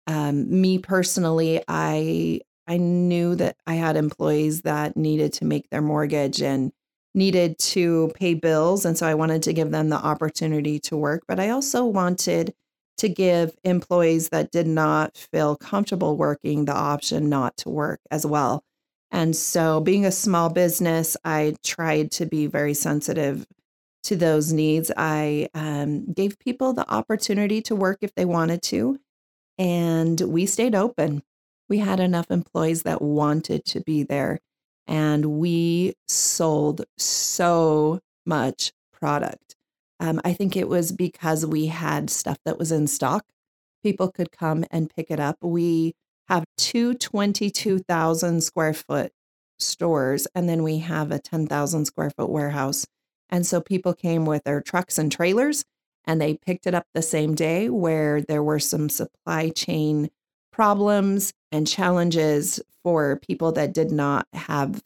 um, 0.10 0.62
me 0.62 0.80
personally, 0.80 1.64
I 1.68 2.42
I 2.68 2.78
knew 2.78 3.36
that 3.36 3.58
I 3.68 3.76
had 3.76 3.96
employees 3.96 4.64
that 4.64 4.98
needed 4.98 5.34
to 5.34 5.46
make 5.46 5.70
their 5.70 5.82
mortgage 5.84 6.42
and 6.42 6.72
needed 7.14 7.60
to 7.60 8.12
pay 8.16 8.34
bills, 8.34 8.86
and 8.86 8.98
so 8.98 9.06
I 9.08 9.14
wanted 9.14 9.44
to 9.44 9.54
give 9.54 9.70
them 9.72 9.90
the 9.90 9.98
opportunity 9.98 10.80
to 10.82 10.98
work. 10.98 11.24
But 11.28 11.40
I 11.40 11.50
also 11.50 11.86
wanted 11.86 12.56
to 13.00 13.10
give 13.10 13.56
employees 13.64 14.30
that 14.30 14.52
did 14.52 14.68
not 14.68 15.18
feel 15.18 15.56
comfortable 15.56 16.18
working 16.18 16.66
the 16.66 16.76
option 16.76 17.30
not 17.30 17.58
to 17.58 17.70
work 17.70 18.00
as 18.12 18.26
well. 18.26 18.64
And 19.12 19.36
so, 19.36 19.80
being 19.82 20.06
a 20.06 20.12
small 20.12 20.50
business, 20.50 21.18
I 21.26 21.56
tried 21.64 22.12
to 22.14 22.26
be 22.26 22.46
very 22.48 22.74
sensitive 22.76 23.48
to 24.04 24.16
those 24.16 24.54
needs. 24.54 24.92
I 24.96 25.50
um, 25.54 26.12
gave 26.14 26.40
people 26.40 26.74
the 26.74 26.90
opportunity 26.90 27.62
to 27.64 27.76
work 27.76 28.00
if 28.02 28.14
they 28.16 28.26
wanted 28.26 28.62
to 28.64 29.00
and 29.60 30.22
we 30.22 30.46
stayed 30.46 30.74
open. 30.74 31.22
We 31.68 31.80
had 31.80 32.00
enough 32.00 32.32
employees 32.32 32.84
that 32.84 33.02
wanted 33.02 33.66
to 33.66 33.82
be 33.82 34.02
there, 34.04 34.40
and 34.88 35.26
we 35.26 35.94
sold 36.08 36.86
so 36.98 38.00
much 38.26 38.72
product. 38.92 39.56
Um, 40.00 40.22
I 40.24 40.34
think 40.34 40.56
it 40.56 40.70
was 40.70 40.92
because 40.92 41.46
we 41.46 41.68
had 41.68 42.10
stuff 42.10 42.38
that 42.46 42.58
was 42.58 42.72
in 42.72 42.88
stock. 42.88 43.26
People 43.84 44.12
could 44.12 44.32
come 44.32 44.66
and 44.72 44.94
pick 44.94 45.10
it 45.10 45.20
up. 45.20 45.38
We 45.42 45.94
have 46.28 46.46
two 46.58 46.94
22,000 46.94 48.42
square 48.42 48.74
foot 48.74 49.12
stores, 49.58 50.28
and 50.34 50.48
then 50.48 50.64
we 50.64 50.80
have 50.80 51.12
a 51.12 51.20
10,000 51.20 51.86
square 51.86 52.12
foot 52.12 52.30
warehouse. 52.30 52.86
And 53.30 53.46
so 53.46 53.62
people 53.62 53.94
came 53.94 54.26
with 54.26 54.44
their 54.44 54.62
trucks 54.62 54.98
and 54.98 55.12
trailers 55.12 55.64
and 56.06 56.20
they 56.20 56.36
picked 56.36 56.66
it 56.66 56.74
up 56.74 56.88
the 56.94 57.02
same 57.02 57.36
day 57.36 57.70
where 57.70 58.22
there 58.22 58.42
were 58.42 58.60
some 58.60 58.90
supply 58.90 59.50
chain 59.50 60.10
problems 60.52 61.34
and 61.52 61.68
challenges 61.68 62.60
for 62.84 63.18
people 63.18 63.52
that 63.52 63.74
did 63.74 63.92
not 63.92 64.28
have 64.34 64.82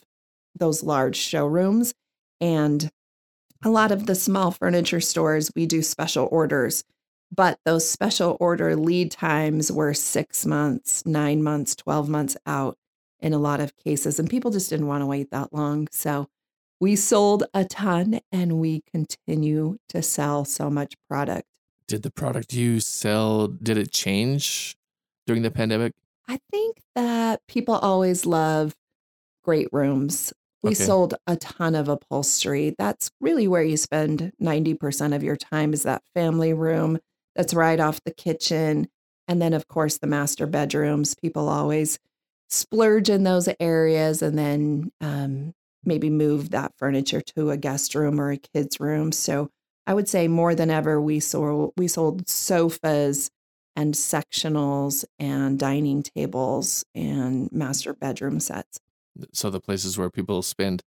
those 0.56 0.84
large 0.84 1.16
showrooms 1.16 1.94
and 2.42 2.92
a 3.64 3.70
lot 3.70 3.92
of 3.92 4.06
the 4.06 4.16
small 4.16 4.52
furniture 4.52 5.02
stores 5.02 5.52
we 5.56 5.66
do 5.66 5.82
special 5.82 6.28
orders 6.32 6.84
but 7.36 7.58
those 7.66 7.90
special 7.90 8.38
order 8.40 8.76
lead 8.76 9.12
times 9.12 9.72
were 9.72 9.94
6 9.94 10.46
months 10.46 11.06
9 11.06 11.44
months 11.44 11.76
12 11.76 12.10
months 12.10 12.38
out 12.46 12.78
in 13.20 13.34
a 13.34 13.40
lot 13.40 13.60
of 13.60 13.76
cases 13.78 14.20
and 14.20 14.30
people 14.30 14.52
just 14.52 14.70
didn't 14.70 14.88
want 14.88 15.02
to 15.02 15.08
wait 15.08 15.30
that 15.32 15.54
long 15.54 15.88
so 15.92 16.28
we 16.84 16.98
sold 16.98 17.46
a 17.54 17.64
ton 17.64 18.20
and 18.30 18.60
we 18.60 18.84
continue 18.92 19.78
to 19.88 20.02
sell 20.02 20.44
so 20.44 20.70
much 20.70 20.96
product. 21.10 21.48
Did 21.88 22.04
the 22.04 22.12
product 22.12 22.52
you 22.52 22.82
sell 22.82 23.48
did 23.48 23.78
it 23.78 23.94
change 23.94 24.76
during 25.26 25.44
the 25.44 25.50
pandemic? 25.50 25.94
I 26.28 26.40
think 26.52 26.82
that 26.94 27.40
people 27.48 27.76
always 27.76 28.26
love 28.26 28.76
great 29.46 29.70
rooms. 29.72 30.34
We 30.64 30.72
okay. 30.72 30.84
sold 30.86 31.16
a 31.28 31.36
ton 31.36 31.76
of 31.76 31.90
upholstery. 31.90 32.74
That's 32.78 33.12
really 33.20 33.48
where 33.48 33.64
you 33.64 33.76
spend 33.76 34.32
90% 34.42 35.14
of 35.14 35.22
your 35.22 35.36
time 35.36 35.74
is 35.74 35.84
that 35.84 36.04
family 36.16 36.54
room 36.54 37.00
that's 37.36 37.54
right 37.54 37.80
off 37.80 38.04
the 38.06 38.14
kitchen. 38.14 38.88
And 39.28 39.42
then 39.42 39.54
of 39.54 39.68
course 39.68 39.98
the 39.98 40.08
master 40.08 40.48
bedrooms. 40.48 41.16
People 41.16 41.50
always 41.50 42.00
splurge 42.50 43.10
in 43.10 43.24
those 43.24 43.50
areas 43.60 44.22
and 44.22 44.38
then 44.38 44.92
um, 45.02 45.54
maybe 45.84 46.10
move 46.10 46.52
that 46.52 46.72
furniture 46.78 47.22
to 47.22 47.50
a 47.50 47.58
guest 47.58 47.94
room 47.94 48.20
or 48.20 48.32
a 48.32 48.38
kid's 48.38 48.80
room. 48.80 49.12
So 49.12 49.50
I 49.86 49.94
would 49.94 50.08
say 50.08 50.28
more 50.28 50.56
than 50.56 50.70
ever, 50.70 51.02
we 51.02 51.20
sold 51.20 51.74
we 51.76 51.88
sold 51.88 52.30
sofas 52.30 53.30
and 53.76 53.94
sectionals 53.94 55.04
and 55.20 55.60
dining 55.60 56.04
tables 56.04 56.86
and 56.96 57.52
master 57.52 57.94
bedroom 57.94 58.40
sets. 58.40 58.80
So 59.34 59.50
the 59.50 59.60
places 59.60 59.98
where 59.98 60.10
people 60.10 60.42
spend 60.42 60.84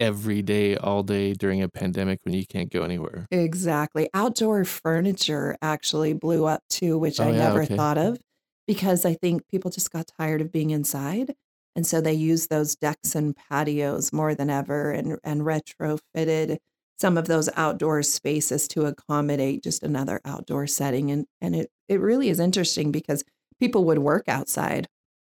every 0.00 0.40
day, 0.40 0.76
all 0.76 1.02
day 1.02 1.34
during 1.34 1.62
a 1.62 1.68
pandemic 1.68 2.20
when 2.24 2.34
you 2.34 2.46
can't 2.46 2.72
go 2.72 2.82
anywhere. 2.82 3.26
Exactly. 3.30 4.08
Outdoor 4.14 4.64
furniture 4.64 5.56
actually 5.60 6.14
blew 6.14 6.46
up 6.46 6.62
too, 6.70 6.98
which 6.98 7.20
oh, 7.20 7.24
I 7.24 7.30
yeah, 7.32 7.38
never 7.38 7.62
okay. 7.62 7.76
thought 7.76 7.98
of 7.98 8.18
because 8.66 9.04
I 9.04 9.14
think 9.14 9.46
people 9.48 9.70
just 9.70 9.92
got 9.92 10.10
tired 10.18 10.40
of 10.40 10.50
being 10.50 10.70
inside. 10.70 11.34
And 11.76 11.86
so 11.86 12.00
they 12.00 12.14
used 12.14 12.50
those 12.50 12.74
decks 12.74 13.14
and 13.14 13.36
patios 13.50 14.12
more 14.12 14.34
than 14.34 14.50
ever 14.50 14.90
and, 14.90 15.18
and 15.22 15.42
retrofitted 15.42 16.56
some 16.98 17.16
of 17.16 17.28
those 17.28 17.48
outdoor 17.56 18.02
spaces 18.02 18.68
to 18.68 18.86
accommodate 18.86 19.62
just 19.62 19.82
another 19.82 20.20
outdoor 20.24 20.66
setting. 20.66 21.10
And, 21.10 21.26
and 21.40 21.54
it, 21.54 21.70
it 21.88 22.00
really 22.00 22.28
is 22.28 22.40
interesting 22.40 22.90
because 22.90 23.24
people 23.58 23.84
would 23.84 23.98
work 23.98 24.28
outside. 24.28 24.88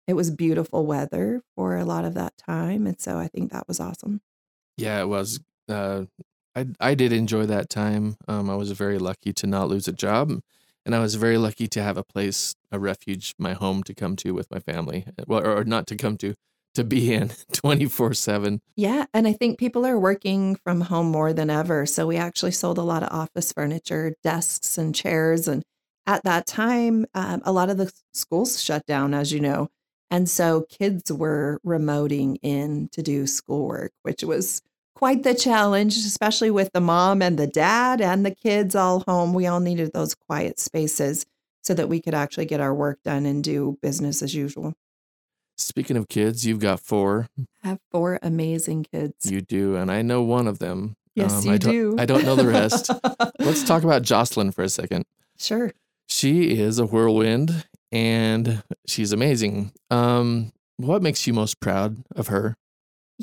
It 0.07 0.15
was 0.15 0.31
beautiful 0.31 0.85
weather 0.87 1.43
for 1.55 1.77
a 1.77 1.85
lot 1.85 2.05
of 2.05 2.15
that 2.15 2.37
time. 2.37 2.87
And 2.87 3.01
so 3.01 3.19
I 3.19 3.29
think 3.29 3.53
that 3.53 3.69
was 3.69 3.81
awesome. 3.81 4.21
Yeah, 4.77 5.01
it 5.01 5.09
was. 5.09 5.41
Uh, 5.69 6.05
I, 6.57 6.67
I 6.81 6.95
did 6.95 7.13
enjoy 7.13 7.47
that 7.47 7.71
time. 7.71 8.17
Um, 8.29 8.51
I 8.51 8.57
was 8.57 8.73
very 8.73 8.99
lucky 8.99 9.33
to 9.35 9.47
not 9.47 9.69
lose 9.69 9.89
a 9.89 9.93
job 9.93 10.41
and 10.85 10.95
I 10.95 10.99
was 10.99 11.15
very 11.15 11.39
lucky 11.39 11.69
to 11.69 11.83
have 11.83 11.97
a 11.97 12.03
place, 12.03 12.55
a 12.71 12.79
refuge, 12.79 13.35
my 13.39 13.53
home 13.53 13.83
to 13.85 13.95
come 13.95 14.17
to 14.17 14.33
with 14.33 14.51
my 14.51 14.59
family. 14.59 15.07
Well, 15.27 15.47
or 15.47 15.65
not 15.65 15.87
to 15.89 15.97
come 15.97 16.17
to, 16.19 16.35
to 16.75 16.85
be 16.85 17.15
in 17.15 17.31
24 17.53 18.15
7. 18.15 18.61
Yeah. 18.77 19.07
And 19.15 19.29
I 19.29 19.33
think 19.33 19.59
people 19.59 19.87
are 19.87 19.99
working 19.99 20.57
from 20.57 20.83
home 20.83 21.07
more 21.07 21.33
than 21.33 21.51
ever. 21.51 21.87
So 21.87 22.07
we 22.07 22.17
actually 22.17 22.53
sold 22.53 22.79
a 22.79 22.83
lot 22.83 23.03
of 23.03 23.13
office 23.13 23.53
furniture, 23.53 24.15
desks, 24.23 24.77
and 24.77 24.95
chairs. 24.95 25.47
And 25.47 25.63
at 26.07 26.25
that 26.25 26.47
time, 26.47 27.07
um, 27.15 27.43
a 27.45 27.53
lot 27.53 27.71
of 27.71 27.77
the 27.77 27.93
schools 28.13 28.61
shut 28.61 28.85
down, 28.87 29.15
as 29.15 29.33
you 29.33 29.41
know. 29.41 29.69
And 30.13 30.29
so 30.29 30.67
kids 30.69 31.11
were 31.11 31.59
remoting 31.67 32.37
in 32.43 32.91
to 32.93 33.03
do 33.03 33.27
schoolwork, 33.27 33.93
which 34.03 34.23
was 34.23 34.61
quite 34.95 35.23
the 35.23 35.35
challenge, 35.35 35.97
especially 35.97 36.51
with 36.51 36.71
the 36.75 36.83
mom 36.83 37.23
and 37.23 37.39
the 37.39 37.47
dad 37.47 38.03
and 38.03 38.25
the 38.25 38.35
kids 38.35 38.75
all 38.75 39.03
home. 39.09 39.33
We 39.33 39.47
all 39.47 39.59
needed 39.59 39.95
those 39.95 40.15
quiet 40.15 40.61
spaces 40.61 41.25
so 41.63 41.73
that 41.73 41.89
we 41.89 41.99
could 41.99 42.13
actually 42.13 42.45
get 42.45 42.61
our 42.61 42.75
work 42.75 42.99
done 43.03 43.25
and 43.25 43.43
do 43.43 43.79
business 43.81 44.21
as 44.21 44.35
usual. 44.35 44.75
Speaking 45.57 45.97
of 45.97 46.09
kids, 46.09 46.45
you've 46.45 46.61
got 46.61 46.81
four. 46.81 47.29
I 47.65 47.69
have 47.69 47.81
four 47.91 48.19
amazing 48.23 48.85
kids. 48.93 49.31
You 49.31 49.41
do, 49.41 49.77
and 49.77 49.91
I 49.91 50.03
know 50.03 50.23
one 50.23 50.47
of 50.47 50.59
them. 50.59 50.95
Yes, 51.15 51.33
um, 51.33 51.45
you 51.47 51.53
I 51.53 51.57
do. 51.57 51.97
I 51.99 52.05
don't 52.05 52.25
know 52.25 52.37
the 52.37 52.49
rest. 52.49 52.91
Let's 53.39 53.65
talk 53.65 53.83
about 53.83 54.03
Jocelyn 54.03 54.51
for 54.51 54.63
a 54.63 54.69
second. 54.69 55.07
Sure. 55.39 55.73
She 56.07 56.59
is 56.59 56.79
a 56.79 56.85
whirlwind 56.85 57.65
and 57.93 58.63
she's 58.87 59.13
amazing. 59.13 59.73
Um, 59.91 60.53
what 60.79 61.03
makes 61.03 61.27
you 61.27 61.33
most 61.33 61.61
proud 61.61 61.99
of 62.17 62.29
her? 62.29 62.57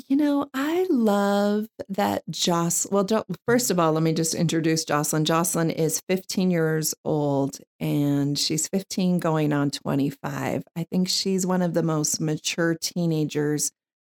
You 0.08 0.16
know, 0.16 0.48
I 0.54 0.86
love 0.88 1.66
that 1.88 2.22
Joss. 2.30 2.86
Well, 2.90 3.06
first 3.46 3.70
of 3.70 3.78
all, 3.78 3.92
let 3.92 4.02
me 4.02 4.12
just 4.12 4.34
introduce 4.34 4.84
Jocelyn. 4.84 5.24
Jocelyn 5.24 5.70
is 5.70 6.00
15 6.08 6.50
years 6.50 6.94
old 7.04 7.58
and 7.78 8.38
she's 8.38 8.68
15 8.68 9.18
going 9.18 9.52
on 9.52 9.70
25. 9.70 10.62
I 10.74 10.84
think 10.84 11.08
she's 11.08 11.46
one 11.46 11.60
of 11.60 11.74
the 11.74 11.82
most 11.82 12.20
mature 12.20 12.76
teenagers 12.80 13.72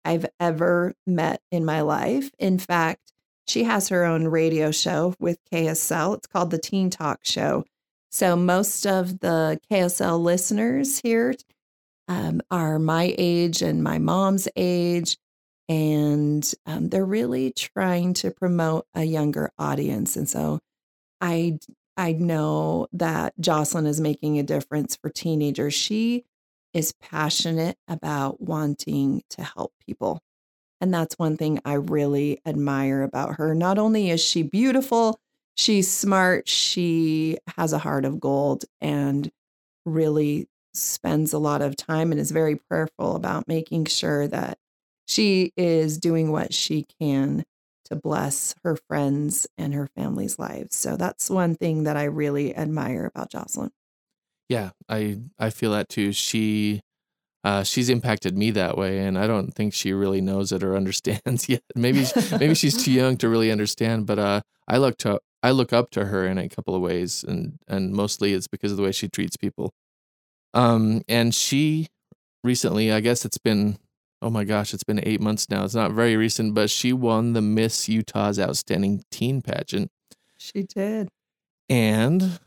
I've 0.05 0.25
ever 0.39 0.93
met 1.05 1.41
in 1.51 1.65
my 1.65 1.81
life. 1.81 2.29
In 2.39 2.59
fact, 2.59 3.11
she 3.47 3.63
has 3.63 3.89
her 3.89 4.05
own 4.05 4.27
radio 4.27 4.71
show 4.71 5.15
with 5.19 5.37
KSL. 5.51 6.17
It's 6.17 6.27
called 6.27 6.51
the 6.51 6.59
Teen 6.59 6.89
Talk 6.89 7.25
Show. 7.25 7.65
So 8.13 8.35
most 8.35 8.85
of 8.85 9.21
the 9.21 9.59
KSL 9.71 10.21
listeners 10.21 10.99
here 10.99 11.33
um, 12.07 12.41
are 12.51 12.77
my 12.77 13.15
age 13.17 13.63
and 13.63 13.83
my 13.83 13.97
mom's 13.97 14.47
age 14.55 15.17
and 15.67 16.53
um, 16.67 16.89
they're 16.89 17.03
really 17.07 17.51
trying 17.53 18.13
to 18.13 18.29
promote 18.29 18.85
a 18.93 19.03
younger 19.03 19.49
audience. 19.57 20.15
And 20.15 20.29
so 20.29 20.59
I 21.21 21.57
I 21.97 22.11
know 22.11 22.87
that 22.93 23.33
Jocelyn 23.39 23.87
is 23.87 23.99
making 23.99 24.37
a 24.37 24.43
difference 24.43 24.95
for 24.95 25.09
teenagers. 25.09 25.73
She 25.73 26.23
is 26.71 26.93
passionate 27.01 27.77
about 27.87 28.39
wanting 28.39 29.23
to 29.31 29.43
help 29.43 29.73
people. 29.87 30.21
And 30.79 30.93
that's 30.93 31.17
one 31.17 31.35
thing 31.35 31.61
I 31.65 31.73
really 31.73 32.41
admire 32.45 33.01
about 33.01 33.37
her. 33.37 33.55
Not 33.55 33.79
only 33.79 34.11
is 34.11 34.23
she 34.23 34.43
beautiful, 34.43 35.19
she's 35.55 35.91
smart, 35.91 36.47
she 36.47 37.37
has 37.57 37.73
a 37.73 37.79
heart 37.79 38.05
of 38.05 38.19
gold 38.19 38.65
and 38.81 39.31
really 39.85 40.47
spends 40.73 41.33
a 41.33 41.39
lot 41.39 41.61
of 41.61 41.75
time 41.75 42.11
and 42.11 42.19
is 42.19 42.31
very 42.31 42.55
prayerful 42.55 43.15
about 43.15 43.47
making 43.47 43.85
sure 43.85 44.27
that 44.27 44.57
she 45.05 45.51
is 45.55 45.97
doing 45.97 46.31
what 46.31 46.53
she 46.53 46.85
can 46.99 47.43
to 47.85 47.95
bless 47.95 48.55
her 48.63 48.75
friends 48.87 49.45
and 49.57 49.73
her 49.73 49.87
family's 49.95 50.39
lives. 50.39 50.75
So 50.75 50.95
that's 50.95 51.29
one 51.29 51.55
thing 51.55 51.83
that 51.83 51.97
I 51.97 52.05
really 52.05 52.55
admire 52.55 53.05
about 53.13 53.29
Jocelyn. 53.29 53.71
Yeah, 54.49 54.71
I 54.89 55.19
I 55.39 55.49
feel 55.49 55.71
that 55.71 55.89
too. 55.89 56.11
She 56.11 56.81
uh, 57.43 57.63
she's 57.63 57.89
impacted 57.89 58.37
me 58.37 58.51
that 58.51 58.77
way, 58.77 58.99
and 58.99 59.17
I 59.17 59.27
don't 59.27 59.53
think 59.53 59.73
she 59.73 59.91
really 59.93 60.21
knows 60.21 60.51
it 60.51 60.63
or 60.63 60.75
understands 60.77 61.49
yet. 61.49 61.63
Maybe 61.75 62.05
maybe 62.31 62.55
she's 62.55 62.81
too 62.81 62.91
young 63.01 63.17
to 63.17 63.29
really 63.29 63.51
understand. 63.51 64.05
But 64.05 64.19
uh, 64.19 64.41
I 64.67 64.77
look 64.77 64.97
to 64.99 65.19
I 65.43 65.51
look 65.51 65.73
up 65.73 65.91
to 65.91 66.05
her 66.05 66.25
in 66.25 66.37
a 66.37 66.49
couple 66.49 66.73
of 66.73 66.81
ways, 66.81 67.23
and 67.23 67.59
and 67.67 67.93
mostly 67.93 68.33
it's 68.33 68.47
because 68.47 68.71
of 68.71 68.77
the 68.77 68.83
way 68.83 68.91
she 68.91 69.09
treats 69.09 69.37
people. 69.37 69.73
Um, 70.53 71.01
and 71.07 71.35
she 71.35 71.87
recently, 72.43 72.91
I 72.91 73.01
guess 73.01 73.25
it's 73.25 73.37
been 73.37 73.77
oh 74.23 74.29
my 74.29 74.45
gosh, 74.45 74.73
it's 74.73 74.85
been 74.85 75.01
eight 75.03 75.19
months 75.19 75.49
now. 75.49 75.65
It's 75.65 75.75
not 75.75 75.91
very 75.91 76.15
recent, 76.15 76.55
but 76.55 76.69
she 76.69 76.93
won 76.93 77.33
the 77.33 77.41
Miss 77.41 77.89
Utah's 77.89 78.39
Outstanding 78.39 79.03
Teen 79.11 79.41
Pageant. 79.41 79.91
She 80.37 80.63
did. 80.63 81.09
And 81.67 82.39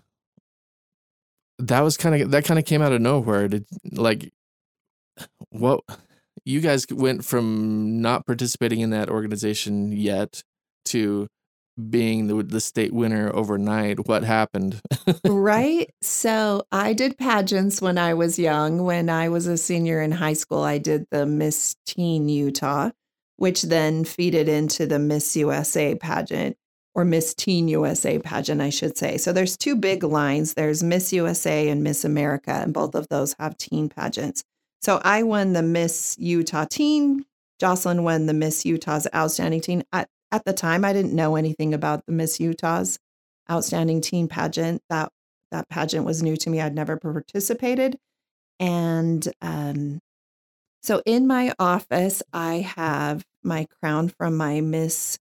that 1.59 1.83
was 1.83 1.97
kind 1.97 2.21
of 2.21 2.31
that 2.31 2.45
kind 2.45 2.59
of 2.59 2.65
came 2.65 2.83
out 2.83 2.93
of 2.93 3.01
nowhere. 3.01 3.49
Did 3.49 3.67
like 3.93 4.33
what 5.51 5.81
you 6.45 6.61
guys 6.61 6.87
went 6.91 7.25
from 7.25 8.01
not 8.01 8.27
participating 8.27 8.81
in 8.81 8.91
that 8.91 9.11
organization 9.11 9.93
yet 9.93 10.43
to 10.87 11.29
being 11.91 12.27
the, 12.27 12.43
the 12.43 12.61
state 12.61 12.93
winner 12.93 13.31
overnight 13.35 14.09
what 14.09 14.25
happened? 14.25 14.81
Right? 15.25 15.91
So 16.03 16.65
i 16.73 16.93
did 16.93 17.19
pageants 17.19 17.83
when 17.83 17.99
i 17.99 18.15
was 18.15 18.39
young. 18.39 18.85
When 18.85 19.11
i 19.11 19.29
was 19.29 19.47
a 19.47 19.57
senior 19.57 20.01
in 20.01 20.13
high 20.13 20.33
school 20.33 20.63
i 20.63 20.79
did 20.79 21.07
the 21.11 21.27
miss 21.27 21.77
teen 21.87 22.29
utah 22.29 22.91
which 23.37 23.63
then 23.63 24.05
feeded 24.05 24.49
into 24.49 24.87
the 24.87 24.99
miss 24.99 25.37
usa 25.37 25.95
pageant 25.95 26.57
or 26.95 27.05
miss 27.05 27.35
teen 27.35 27.69
usa 27.69 28.19
pageant 28.19 28.61
i 28.61 28.71
should 28.71 28.97
say. 28.97 29.19
So 29.19 29.33
there's 29.33 29.57
two 29.57 29.77
big 29.77 30.03
lines. 30.03 30.55
There's 30.55 30.83
miss 30.83 31.13
usa 31.13 31.69
and 31.69 31.83
miss 31.85 32.05
america 32.05 32.53
and 32.53 32.73
both 32.73 32.95
of 32.95 33.09
those 33.09 33.35
have 33.39 33.59
teen 33.59 33.89
pageants. 33.89 34.43
So 34.81 35.01
i 35.05 35.23
won 35.23 35.53
the 35.53 35.63
miss 35.63 36.17
utah 36.19 36.65
teen. 36.65 37.27
Jocelyn 37.61 38.03
won 38.03 38.27
the 38.27 38.35
miss 38.35 38.65
utah's 38.65 39.07
outstanding 39.15 39.61
teen. 39.61 39.85
At, 39.93 40.09
at 40.33 40.45
the 40.45 40.53
time 40.53 40.85
I 40.85 40.93
didn't 40.93 41.15
know 41.15 41.37
anything 41.37 41.75
about 41.75 42.05
the 42.07 42.13
Miss 42.13 42.41
Utah's 42.41 42.99
outstanding 43.51 44.01
teen 44.01 44.29
pageant. 44.29 44.83
That 44.91 45.11
that 45.51 45.69
pageant 45.69 46.05
was 46.05 46.23
new 46.23 46.37
to 46.37 46.51
me. 46.51 46.61
I'd 46.61 46.75
never 46.75 46.97
participated. 46.97 47.99
And 48.59 49.27
um, 49.41 50.01
so 50.83 51.03
in 51.07 51.27
my 51.27 51.53
office, 51.59 52.23
I 52.33 52.57
have 52.77 53.25
my 53.43 53.67
crown 53.81 54.09
from 54.09 54.37
my 54.37 54.61
Miss 54.61 55.19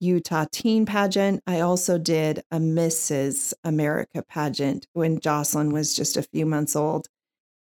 Utah 0.00 0.46
teen 0.50 0.84
pageant. 0.84 1.42
I 1.46 1.60
also 1.60 1.96
did 1.96 2.42
a 2.50 2.58
Mrs. 2.58 3.54
America 3.64 4.22
pageant 4.22 4.86
when 4.92 5.20
Jocelyn 5.20 5.72
was 5.72 5.94
just 5.94 6.16
a 6.16 6.22
few 6.22 6.44
months 6.44 6.74
old. 6.76 7.08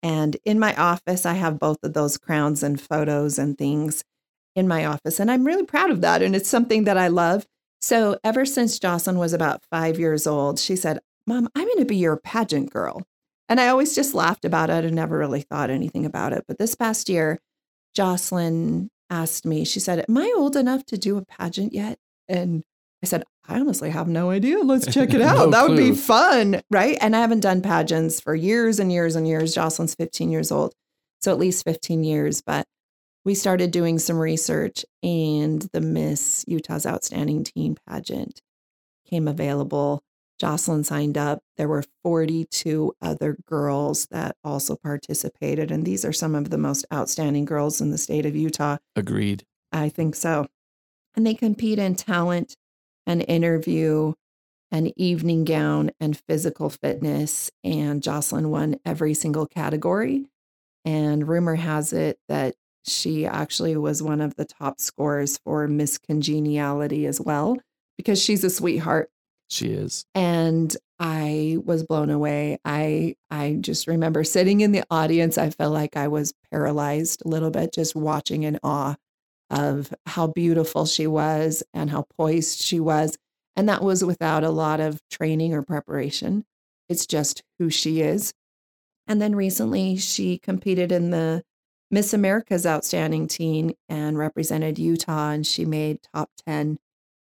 And 0.02 0.36
in 0.44 0.60
my 0.60 0.76
office, 0.76 1.26
I 1.26 1.34
have 1.34 1.60
both 1.60 1.78
of 1.84 1.94
those 1.94 2.18
crowns 2.18 2.64
and 2.64 2.82
photos 2.82 3.40
and 3.40 3.58
things 3.58 4.04
in 4.56 4.68
my 4.68 4.86
office. 4.86 5.20
And 5.20 5.32
I'm 5.32 5.46
really 5.46 5.66
proud 5.66 5.92
of 5.92 6.02
that. 6.02 6.22
And 6.22 6.36
it's 6.36 6.50
something 6.50 6.84
that 6.86 6.98
I 6.98 7.08
love. 7.08 7.46
So 7.82 8.18
ever 8.24 8.46
since 8.46 8.80
Jocelyn 8.80 9.18
was 9.18 9.34
about 9.34 9.64
five 9.70 10.00
years 10.00 10.26
old, 10.26 10.60
she 10.60 10.76
said, 10.76 11.00
Mom, 11.28 11.50
I'm 11.56 11.66
going 11.66 11.80
to 11.80 11.86
be 11.86 11.98
your 11.98 12.18
pageant 12.18 12.72
girl. 12.72 13.04
And 13.50 13.60
I 13.60 13.68
always 13.68 13.96
just 13.96 14.14
laughed 14.14 14.46
about 14.46 14.70
it 14.70 14.86
and 14.86 14.96
never 14.96 15.18
really 15.18 15.42
thought 15.42 15.70
anything 15.70 16.06
about 16.06 16.34
it. 16.34 16.46
But 16.48 16.58
this 16.58 16.76
past 16.76 17.10
year, 17.10 17.40
Jocelyn 17.94 18.90
asked 19.10 19.46
me, 19.46 19.66
she 19.66 19.80
said, 19.80 20.06
Am 20.08 20.18
I 20.18 20.34
old 20.36 20.56
enough 20.56 20.86
to 20.88 20.98
do 20.98 21.18
a 21.18 21.26
pageant 21.26 21.74
yet? 21.74 21.98
And 22.28 22.64
I 23.04 23.06
said, 23.06 23.24
I 23.48 23.60
honestly 23.60 23.90
have 23.90 24.08
no 24.08 24.30
idea. 24.30 24.60
Let's 24.60 24.92
check 24.92 25.14
it 25.14 25.22
out. 25.22 25.38
no 25.38 25.52
that 25.52 25.68
would 25.68 25.78
be 25.78 25.92
fun. 25.92 26.62
Right. 26.72 26.98
And 27.02 27.16
I 27.16 27.20
haven't 27.20 27.42
done 27.42 27.62
pageants 27.62 28.22
for 28.22 28.34
years 28.34 28.80
and 28.80 28.92
years 28.92 29.16
and 29.16 29.28
years. 29.28 29.54
Jocelyn's 29.54 29.96
15 29.96 30.32
years 30.32 30.52
old. 30.52 30.74
So 31.22 31.32
at 31.32 31.40
least 31.40 31.66
15 31.66 32.04
years. 32.04 32.42
But 32.42 32.66
we 33.26 33.36
started 33.36 33.72
doing 33.72 34.00
some 34.00 34.18
research 34.18 34.86
and 35.02 35.62
the 35.74 35.82
Miss 35.82 36.44
Utah's 36.48 36.86
Outstanding 36.86 37.44
Teen 37.44 37.78
Pageant 37.88 38.42
came 39.10 39.28
available. 39.28 40.04
Jocelyn 40.40 40.84
signed 40.84 41.18
up. 41.18 41.40
There 41.58 41.68
were 41.68 41.84
42 42.04 42.94
other 43.02 43.38
girls 43.46 44.08
that 44.08 44.36
also 44.44 44.76
participated. 44.76 45.72
And 45.72 45.86
these 45.86 46.04
are 46.04 46.12
some 46.12 46.36
of 46.36 46.50
the 46.50 46.58
most 46.58 46.86
outstanding 46.92 47.46
girls 47.46 47.80
in 47.80 47.92
the 47.92 47.98
state 47.98 48.26
of 48.26 48.36
Utah. 48.36 48.78
Agreed. 48.96 49.46
I 49.72 49.90
think 49.90 50.16
so. 50.16 50.48
And 51.16 51.26
they 51.26 51.36
compete 51.36 51.80
in 51.80 51.96
talent 51.96 52.56
and 53.06 53.24
interview 53.28 54.14
and 54.72 54.92
evening 54.98 55.46
gown 55.46 55.92
and 56.00 56.20
physical 56.28 56.70
fitness. 56.70 57.52
And 57.64 58.02
Jocelyn 58.02 58.50
won 58.50 58.80
every 58.86 59.14
single 59.14 59.46
category. 59.46 60.26
And 60.84 61.28
rumor 61.28 61.56
has 61.56 61.94
it 61.94 62.18
that 62.28 62.56
she 62.86 63.26
actually 63.26 63.76
was 63.78 64.04
one 64.04 64.22
of 64.22 64.36
the 64.36 64.46
top 64.46 64.80
scorers 64.80 65.40
for 65.44 65.68
Miss 65.68 65.98
Congeniality 65.98 67.06
as 67.06 67.20
well, 67.20 67.58
because 67.98 68.22
she's 68.22 68.44
a 68.44 68.50
sweetheart. 68.50 69.10
She 69.50 69.68
is. 69.68 70.06
And 70.16 70.76
I 71.00 71.58
was 71.64 71.84
blown 71.84 72.10
away. 72.10 72.60
I 72.66 73.16
I 73.30 73.58
just 73.60 73.88
remember 73.88 74.24
sitting 74.24 74.62
in 74.62 74.72
the 74.72 74.84
audience. 74.90 75.38
I 75.38 75.50
felt 75.50 75.74
like 75.74 75.98
I 75.98 76.08
was 76.08 76.34
paralyzed 76.52 77.24
a 77.26 77.28
little 77.28 77.52
bit, 77.52 77.74
just 77.74 77.96
watching 77.96 78.44
in 78.44 78.60
awe 78.64 78.96
of 79.50 79.94
how 80.06 80.28
beautiful 80.28 80.86
she 80.86 81.06
was 81.06 81.64
and 81.74 81.90
how 81.90 82.06
poised 82.18 82.62
she 82.62 82.80
was. 82.80 83.18
And 83.56 83.70
that 83.70 83.84
was 83.84 84.04
without 84.04 84.44
a 84.44 84.50
lot 84.50 84.80
of 84.80 85.00
training 85.12 85.54
or 85.54 85.62
preparation. 85.62 86.46
It's 86.90 87.06
just 87.06 87.44
who 87.60 87.70
she 87.70 88.02
is. 88.02 88.34
And 89.06 89.22
then 89.22 89.36
recently 89.36 89.98
she 89.98 90.40
competed 90.40 90.92
in 90.92 91.12
the 91.12 91.44
Miss 91.94 92.12
America's 92.12 92.66
outstanding 92.66 93.28
teen 93.28 93.76
and 93.88 94.18
represented 94.18 94.80
Utah, 94.80 95.30
and 95.30 95.46
she 95.46 95.64
made 95.64 96.00
top 96.12 96.32
10. 96.48 96.80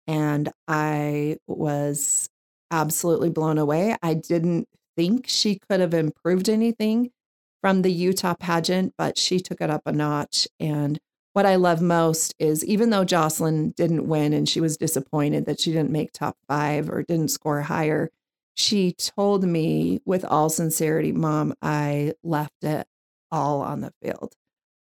And 0.07 0.53
I 0.68 1.38
was 1.46 2.29
absolutely 2.70 3.31
blown 3.31 3.57
away. 3.57 3.96
I 4.03 4.12
didn't 4.12 4.68
think 4.99 5.27
she 5.27 5.59
could 5.59 5.81
have 5.81 5.94
improved 5.94 6.51
anything 6.51 7.11
from 7.62 7.81
the 7.81 7.90
Utah 7.90 8.35
pageant, 8.35 8.92
but 8.99 9.16
she 9.16 9.40
took 9.40 9.62
it 9.62 9.70
up 9.70 9.81
a 9.87 9.92
notch. 9.92 10.46
And 10.61 10.99
what 11.33 11.46
I 11.46 11.57
love 11.57 11.81
most 11.81 12.35
is 12.38 12.62
even 12.62 12.90
though 12.90 13.05
Jocelyn 13.05 13.70
didn't 13.70 14.09
win 14.09 14.35
and 14.35 14.46
she 14.46 14.61
was 14.61 14.77
disappointed 14.77 15.46
that 15.46 15.59
she 15.59 15.73
didn't 15.73 15.90
make 15.90 16.12
top 16.12 16.37
five 16.46 16.90
or 16.90 17.03
didn't 17.03 17.29
score 17.29 17.62
higher, 17.62 18.11
she 18.53 18.92
told 18.92 19.42
me 19.42 20.01
with 20.05 20.23
all 20.23 20.51
sincerity, 20.51 21.12
Mom, 21.12 21.55
I 21.62 22.12
left 22.23 22.62
it 22.62 22.87
all 23.33 23.62
on 23.62 23.81
the 23.81 23.94
field. 24.03 24.35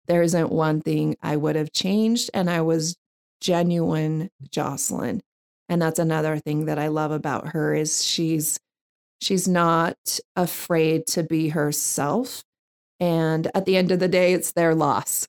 There 0.09 0.23
isn't 0.23 0.51
one 0.51 0.81
thing 0.81 1.16
I 1.23 1.37
would 1.37 1.55
have 1.55 1.73
changed. 1.73 2.31
And 2.35 2.51
I 2.51 2.62
was 2.62 2.97
genuine 3.40 4.31
Jocelyn. 4.51 5.23
And 5.68 5.81
that's 5.81 5.99
another 5.99 6.38
thing 6.38 6.64
that 6.64 6.79
I 6.79 6.88
love 6.88 7.12
about 7.12 7.49
her 7.49 7.75
is 7.75 8.05
she's 8.05 8.59
she's 9.21 9.47
not 9.47 10.18
afraid 10.35 11.07
to 11.09 11.23
be 11.23 11.51
herself. 11.51 12.42
And 13.01 13.49
at 13.55 13.64
the 13.66 13.77
end 13.77 13.92
of 13.92 14.01
the 14.01 14.09
day, 14.09 14.33
it's 14.33 14.53
their 14.53 14.75
loss. 14.75 15.29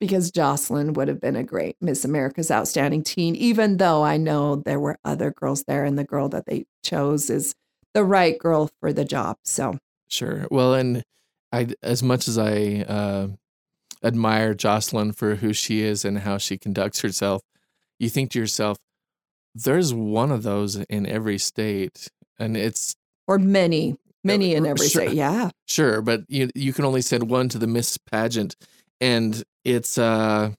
because 0.00 0.30
Jocelyn 0.30 0.92
would 0.92 1.08
have 1.08 1.20
been 1.20 1.36
a 1.36 1.42
great 1.42 1.76
Miss 1.80 2.04
America's 2.04 2.50
Outstanding 2.50 3.02
Teen, 3.02 3.34
even 3.34 3.78
though 3.78 4.04
I 4.04 4.16
know 4.16 4.56
there 4.56 4.78
were 4.78 4.98
other 5.04 5.32
girls 5.32 5.64
there, 5.64 5.84
and 5.84 5.98
the 5.98 6.04
girl 6.04 6.28
that 6.28 6.46
they 6.46 6.66
chose 6.84 7.30
is 7.30 7.54
the 7.94 8.04
right 8.04 8.38
girl 8.38 8.70
for 8.80 8.92
the 8.92 9.04
job. 9.04 9.38
So 9.44 9.78
Sure. 10.08 10.46
Well, 10.50 10.74
and 10.74 11.02
I, 11.52 11.68
as 11.82 12.02
much 12.02 12.28
as 12.28 12.38
I 12.38 12.84
uh, 12.88 13.28
admire 14.02 14.54
Jocelyn 14.54 15.12
for 15.12 15.36
who 15.36 15.52
she 15.52 15.82
is 15.82 16.04
and 16.04 16.20
how 16.20 16.38
she 16.38 16.56
conducts 16.58 17.00
herself, 17.00 17.42
you 17.98 18.08
think 18.08 18.30
to 18.32 18.38
yourself, 18.38 18.78
there's 19.54 19.92
one 19.92 20.30
of 20.30 20.42
those 20.42 20.76
in 20.76 21.06
every 21.06 21.38
state, 21.38 22.08
and 22.38 22.56
it's 22.56 22.94
or 23.26 23.38
many, 23.38 23.96
many 24.22 24.54
in 24.54 24.66
every 24.66 24.88
Sure. 24.88 25.02
state. 25.06 25.16
Yeah. 25.16 25.50
sure, 25.66 26.00
but 26.02 26.22
you 26.28 26.50
you 26.54 26.72
can 26.72 26.84
only 26.84 27.02
send 27.02 27.28
one 27.28 27.48
to 27.50 27.58
the 27.58 27.66
Miss 27.66 27.98
pageant, 27.98 28.54
and 29.00 29.42
it's 29.64 29.98
uh, 29.98 30.52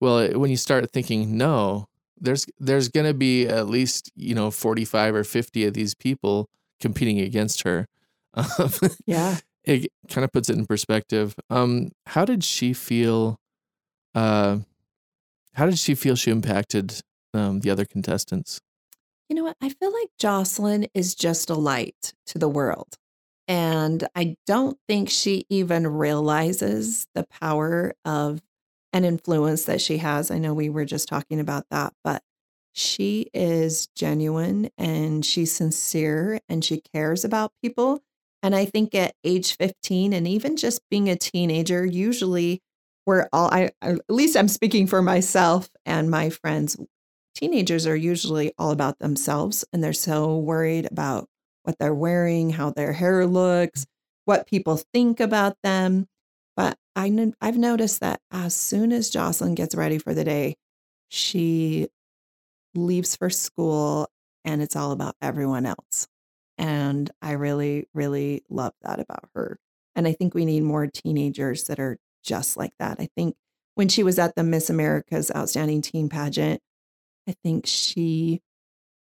well, 0.00 0.28
when 0.38 0.50
you 0.50 0.56
start 0.56 0.90
thinking, 0.92 1.36
no, 1.38 1.86
there's 2.20 2.44
there's 2.58 2.88
gonna 2.88 3.14
be 3.14 3.46
at 3.46 3.68
least 3.68 4.10
you 4.14 4.34
know 4.34 4.50
forty 4.50 4.84
five 4.84 5.14
or 5.14 5.24
fifty 5.24 5.64
of 5.64 5.72
these 5.74 5.94
people 5.94 6.48
competing 6.80 7.18
against 7.20 7.62
her. 7.62 7.86
Um, 8.34 8.46
Yeah. 9.06 9.38
It 9.64 9.90
kind 10.08 10.24
of 10.24 10.32
puts 10.32 10.48
it 10.48 10.56
in 10.56 10.66
perspective. 10.66 11.34
Um, 11.50 11.92
how 12.06 12.24
did 12.24 12.44
she 12.44 12.72
feel? 12.72 13.38
Uh, 14.14 14.58
how 15.54 15.66
did 15.66 15.78
she 15.78 15.94
feel 15.94 16.16
she 16.16 16.30
impacted 16.30 17.00
um, 17.34 17.60
the 17.60 17.70
other 17.70 17.84
contestants? 17.84 18.60
You 19.28 19.36
know 19.36 19.44
what? 19.44 19.56
I 19.60 19.68
feel 19.70 19.92
like 19.92 20.10
Jocelyn 20.18 20.86
is 20.94 21.14
just 21.14 21.48
a 21.48 21.54
light 21.54 22.12
to 22.26 22.38
the 22.38 22.48
world. 22.48 22.98
And 23.48 24.06
I 24.14 24.36
don't 24.46 24.78
think 24.88 25.10
she 25.10 25.46
even 25.48 25.86
realizes 25.86 27.06
the 27.14 27.26
power 27.40 27.94
of 28.04 28.40
an 28.92 29.04
influence 29.04 29.64
that 29.64 29.80
she 29.80 29.98
has. 29.98 30.30
I 30.30 30.38
know 30.38 30.54
we 30.54 30.68
were 30.68 30.84
just 30.84 31.08
talking 31.08 31.40
about 31.40 31.64
that, 31.70 31.92
but 32.04 32.22
she 32.72 33.30
is 33.34 33.88
genuine 33.88 34.70
and 34.78 35.24
she's 35.24 35.54
sincere 35.54 36.40
and 36.48 36.64
she 36.64 36.82
cares 36.94 37.24
about 37.24 37.52
people. 37.62 38.02
And 38.42 38.54
I 38.54 38.64
think 38.64 38.94
at 38.94 39.14
age 39.24 39.56
15 39.56 40.12
and 40.12 40.26
even 40.26 40.56
just 40.56 40.80
being 40.90 41.08
a 41.08 41.16
teenager, 41.16 41.84
usually 41.86 42.60
we're 43.06 43.28
all, 43.32 43.48
I, 43.52 43.70
at 43.80 44.00
least 44.08 44.36
I'm 44.36 44.48
speaking 44.48 44.86
for 44.86 45.02
myself 45.02 45.68
and 45.86 46.10
my 46.10 46.30
friends, 46.30 46.76
teenagers 47.34 47.86
are 47.86 47.96
usually 47.96 48.52
all 48.58 48.70
about 48.70 48.98
themselves 48.98 49.64
and 49.72 49.82
they're 49.82 49.92
so 49.92 50.36
worried 50.38 50.88
about 50.90 51.28
what 51.62 51.76
they're 51.78 51.94
wearing, 51.94 52.50
how 52.50 52.70
their 52.70 52.92
hair 52.92 53.26
looks, 53.26 53.86
what 54.24 54.46
people 54.46 54.80
think 54.92 55.20
about 55.20 55.56
them. 55.62 56.06
But 56.56 56.76
I, 56.96 57.32
I've 57.40 57.56
noticed 57.56 58.00
that 58.00 58.20
as 58.30 58.54
soon 58.54 58.92
as 58.92 59.10
Jocelyn 59.10 59.54
gets 59.54 59.74
ready 59.74 59.98
for 59.98 60.14
the 60.14 60.24
day, 60.24 60.56
she 61.08 61.88
leaves 62.74 63.16
for 63.16 63.30
school 63.30 64.08
and 64.44 64.60
it's 64.62 64.76
all 64.76 64.92
about 64.92 65.14
everyone 65.22 65.66
else. 65.66 66.08
And 66.58 67.10
I 67.20 67.32
really, 67.32 67.88
really 67.94 68.44
love 68.48 68.74
that 68.82 69.00
about 69.00 69.28
her. 69.34 69.58
And 69.94 70.06
I 70.06 70.12
think 70.12 70.34
we 70.34 70.44
need 70.44 70.62
more 70.62 70.86
teenagers 70.86 71.64
that 71.64 71.80
are 71.80 71.98
just 72.22 72.56
like 72.56 72.72
that. 72.78 72.98
I 73.00 73.08
think 73.16 73.36
when 73.74 73.88
she 73.88 74.02
was 74.02 74.18
at 74.18 74.34
the 74.36 74.42
Miss 74.42 74.70
America's 74.70 75.30
Outstanding 75.34 75.82
Teen 75.82 76.08
Pageant, 76.08 76.60
I 77.28 77.34
think 77.42 77.66
she 77.66 78.42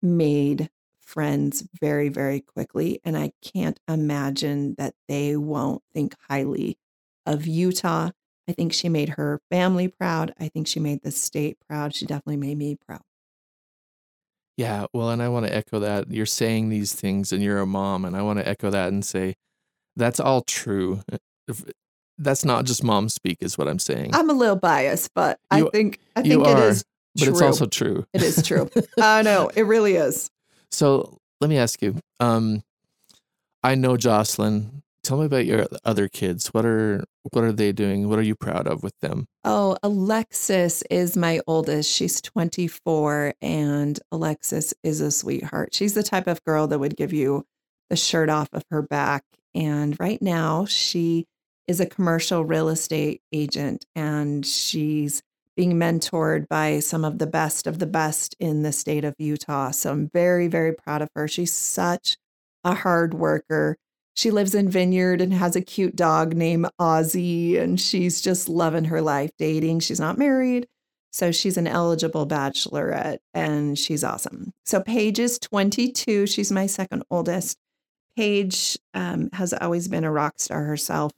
made 0.02 0.70
friends 1.00 1.66
very, 1.80 2.08
very 2.08 2.40
quickly. 2.40 3.00
And 3.04 3.16
I 3.16 3.32
can't 3.42 3.78
imagine 3.88 4.74
that 4.78 4.94
they 5.08 5.36
won't 5.36 5.82
think 5.92 6.14
highly 6.28 6.78
of 7.26 7.46
Utah. 7.46 8.10
I 8.48 8.52
think 8.52 8.72
she 8.72 8.88
made 8.88 9.10
her 9.10 9.40
family 9.50 9.88
proud. 9.88 10.34
I 10.38 10.48
think 10.48 10.66
she 10.66 10.80
made 10.80 11.02
the 11.02 11.10
state 11.10 11.58
proud. 11.68 11.94
She 11.94 12.06
definitely 12.06 12.36
made 12.36 12.58
me 12.58 12.76
proud. 12.76 13.02
Yeah, 14.56 14.86
well, 14.92 15.10
and 15.10 15.20
I 15.22 15.28
want 15.28 15.46
to 15.46 15.54
echo 15.54 15.80
that. 15.80 16.10
You're 16.12 16.26
saying 16.26 16.68
these 16.68 16.94
things, 16.94 17.32
and 17.32 17.42
you're 17.42 17.58
a 17.58 17.66
mom, 17.66 18.04
and 18.04 18.16
I 18.16 18.22
want 18.22 18.38
to 18.38 18.46
echo 18.48 18.70
that 18.70 18.88
and 18.88 19.04
say 19.04 19.34
that's 19.96 20.20
all 20.20 20.42
true. 20.42 21.00
If- 21.48 21.64
That's 22.16 22.44
not 22.44 22.64
just 22.64 22.84
mom 22.84 23.08
speak, 23.08 23.38
is 23.40 23.58
what 23.58 23.66
I'm 23.66 23.80
saying. 23.80 24.10
I'm 24.14 24.30
a 24.30 24.32
little 24.32 24.54
biased, 24.54 25.10
but 25.14 25.40
I 25.50 25.58
You- 25.58 25.70
think 25.72 25.98
I 26.14 26.20
you 26.20 26.36
think 26.44 26.46
it 26.46 26.56
are, 26.58 26.68
is 26.68 26.84
but 27.16 27.24
true. 27.24 27.32
it's 27.32 27.42
also 27.42 27.66
true. 27.66 28.06
it 28.12 28.22
is 28.22 28.40
true. 28.46 28.70
I 29.02 29.22
know 29.22 29.50
it 29.56 29.62
really 29.62 29.96
is. 29.96 30.30
So 30.70 31.18
let 31.40 31.50
me 31.50 31.58
ask 31.58 31.82
you. 31.82 31.96
Um, 32.20 32.62
I 33.64 33.74
know 33.74 33.96
Jocelyn. 33.96 34.83
Tell 35.04 35.18
me 35.18 35.26
about 35.26 35.44
your 35.44 35.66
other 35.84 36.08
kids. 36.08 36.48
What 36.48 36.64
are 36.64 37.04
what 37.30 37.44
are 37.44 37.52
they 37.52 37.72
doing? 37.72 38.08
What 38.08 38.18
are 38.18 38.22
you 38.22 38.34
proud 38.34 38.66
of 38.66 38.82
with 38.82 38.98
them? 39.00 39.26
Oh, 39.44 39.76
Alexis 39.82 40.82
is 40.90 41.14
my 41.14 41.40
oldest. 41.46 41.92
She's 41.92 42.22
24, 42.22 43.34
and 43.42 44.00
Alexis 44.10 44.72
is 44.82 45.02
a 45.02 45.10
sweetheart. 45.10 45.74
She's 45.74 45.92
the 45.92 46.02
type 46.02 46.26
of 46.26 46.42
girl 46.44 46.66
that 46.68 46.78
would 46.78 46.96
give 46.96 47.12
you 47.12 47.44
the 47.90 47.96
shirt 47.96 48.30
off 48.30 48.48
of 48.54 48.64
her 48.70 48.80
back. 48.80 49.24
And 49.54 49.98
right 50.00 50.20
now, 50.22 50.64
she 50.64 51.26
is 51.68 51.80
a 51.80 51.86
commercial 51.86 52.42
real 52.42 52.70
estate 52.70 53.20
agent, 53.30 53.84
and 53.94 54.44
she's 54.44 55.22
being 55.54 55.74
mentored 55.74 56.48
by 56.48 56.80
some 56.80 57.04
of 57.04 57.18
the 57.18 57.26
best 57.26 57.66
of 57.66 57.78
the 57.78 57.86
best 57.86 58.34
in 58.40 58.62
the 58.62 58.72
state 58.72 59.04
of 59.04 59.14
Utah. 59.18 59.70
So 59.70 59.92
I'm 59.92 60.08
very, 60.12 60.48
very 60.48 60.72
proud 60.72 61.02
of 61.02 61.10
her. 61.14 61.28
She's 61.28 61.54
such 61.54 62.16
a 62.64 62.74
hard 62.74 63.12
worker. 63.14 63.76
She 64.14 64.30
lives 64.30 64.54
in 64.54 64.68
Vineyard 64.68 65.20
and 65.20 65.32
has 65.32 65.56
a 65.56 65.60
cute 65.60 65.96
dog 65.96 66.34
named 66.34 66.68
Ozzy, 66.80 67.58
and 67.58 67.80
she's 67.80 68.20
just 68.20 68.48
loving 68.48 68.84
her 68.84 69.02
life 69.02 69.30
dating. 69.38 69.80
She's 69.80 69.98
not 69.98 70.18
married, 70.18 70.68
so 71.12 71.32
she's 71.32 71.56
an 71.56 71.66
eligible 71.66 72.26
bachelorette, 72.26 73.18
and 73.34 73.76
she's 73.76 74.04
awesome. 74.04 74.52
So 74.66 74.80
Paige 74.80 75.18
is 75.18 75.38
22. 75.40 76.28
She's 76.28 76.52
my 76.52 76.66
second 76.66 77.02
oldest. 77.10 77.58
Paige 78.16 78.78
um, 78.94 79.30
has 79.32 79.52
always 79.52 79.88
been 79.88 80.04
a 80.04 80.12
rock 80.12 80.34
star 80.38 80.62
herself. 80.62 81.10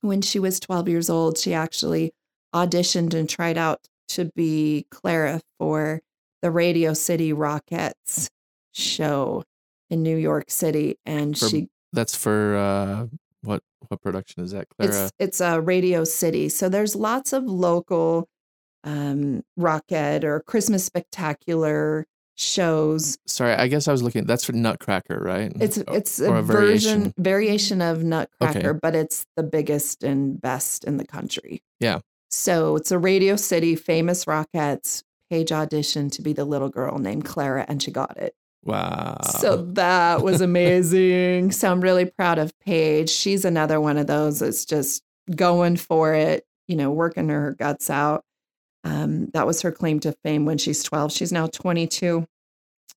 When 0.00 0.20
she 0.20 0.40
was 0.40 0.58
12 0.58 0.88
years 0.88 1.08
old, 1.08 1.38
she 1.38 1.54
actually 1.54 2.12
auditioned 2.52 3.14
and 3.14 3.28
tried 3.28 3.58
out 3.58 3.80
to 4.08 4.24
be 4.34 4.86
Clara 4.90 5.40
for 5.58 6.00
the 6.42 6.50
Radio 6.50 6.94
City 6.94 7.32
Rockettes 7.32 8.28
show 8.72 9.44
in 9.90 10.02
New 10.02 10.16
York 10.16 10.50
City, 10.50 10.96
and 11.06 11.38
For 11.38 11.48
she 11.48 11.68
That's 11.92 12.14
for 12.16 12.56
uh, 12.56 13.06
what 13.42 13.62
what 13.88 14.00
production 14.02 14.42
is 14.44 14.52
that, 14.52 14.68
Clara? 14.68 14.92
it's 15.04 15.12
it's 15.18 15.40
a 15.40 15.60
Radio 15.60 16.04
City. 16.04 16.48
So 16.48 16.68
there's 16.68 16.94
lots 16.94 17.32
of 17.32 17.44
local 17.44 18.28
um 18.84 19.42
Rocket 19.56 20.24
or 20.24 20.40
Christmas 20.40 20.84
spectacular 20.84 22.06
shows. 22.36 23.18
Sorry, 23.26 23.52
I 23.54 23.66
guess 23.68 23.88
I 23.88 23.92
was 23.92 24.02
looking. 24.02 24.24
That's 24.24 24.44
for 24.44 24.52
Nutcracker, 24.52 25.18
right? 25.20 25.52
It's 25.60 25.78
it's 25.78 26.20
or 26.20 26.36
a, 26.36 26.38
a 26.38 26.42
version 26.42 27.12
variation. 27.12 27.14
variation 27.18 27.82
of 27.82 28.04
Nutcracker, 28.04 28.70
Okay. 28.70 28.78
but 28.80 28.94
it's 28.94 29.26
the 29.36 29.42
biggest 29.42 30.04
and 30.04 30.40
best 30.40 30.84
in 30.84 30.96
the 30.98 31.06
country. 31.06 31.62
Yeah. 31.80 32.00
So 32.30 32.76
it's 32.76 32.90
a 32.92 32.98
Radio 32.98 33.36
City 33.36 33.74
famous 33.74 34.24
Rockettes. 34.26 35.02
Paige 35.30 35.50
auditioned 35.50 36.12
to 36.12 36.22
be 36.22 36.32
the 36.32 36.44
little 36.44 36.68
girl 36.70 36.98
named 36.98 37.24
Clara, 37.24 37.64
and 37.68 37.82
she 37.82 37.90
got 37.90 38.16
it. 38.16 38.34
Wow. 38.68 39.16
So 39.22 39.56
that 39.72 40.20
was 40.20 40.42
amazing. 40.42 41.52
so 41.52 41.72
I'm 41.72 41.80
really 41.80 42.04
proud 42.04 42.38
of 42.38 42.52
Paige. 42.60 43.08
She's 43.08 43.46
another 43.46 43.80
one 43.80 43.96
of 43.96 44.06
those 44.06 44.40
that's 44.40 44.66
just 44.66 45.02
going 45.34 45.76
for 45.76 46.12
it, 46.12 46.44
you 46.66 46.76
know, 46.76 46.90
working 46.90 47.30
her 47.30 47.56
guts 47.58 47.88
out. 47.88 48.24
Um, 48.84 49.28
that 49.32 49.46
was 49.46 49.62
her 49.62 49.72
claim 49.72 50.00
to 50.00 50.12
fame 50.22 50.44
when 50.44 50.58
she's 50.58 50.82
12. 50.82 51.12
She's 51.12 51.32
now 51.32 51.46
22. 51.46 52.26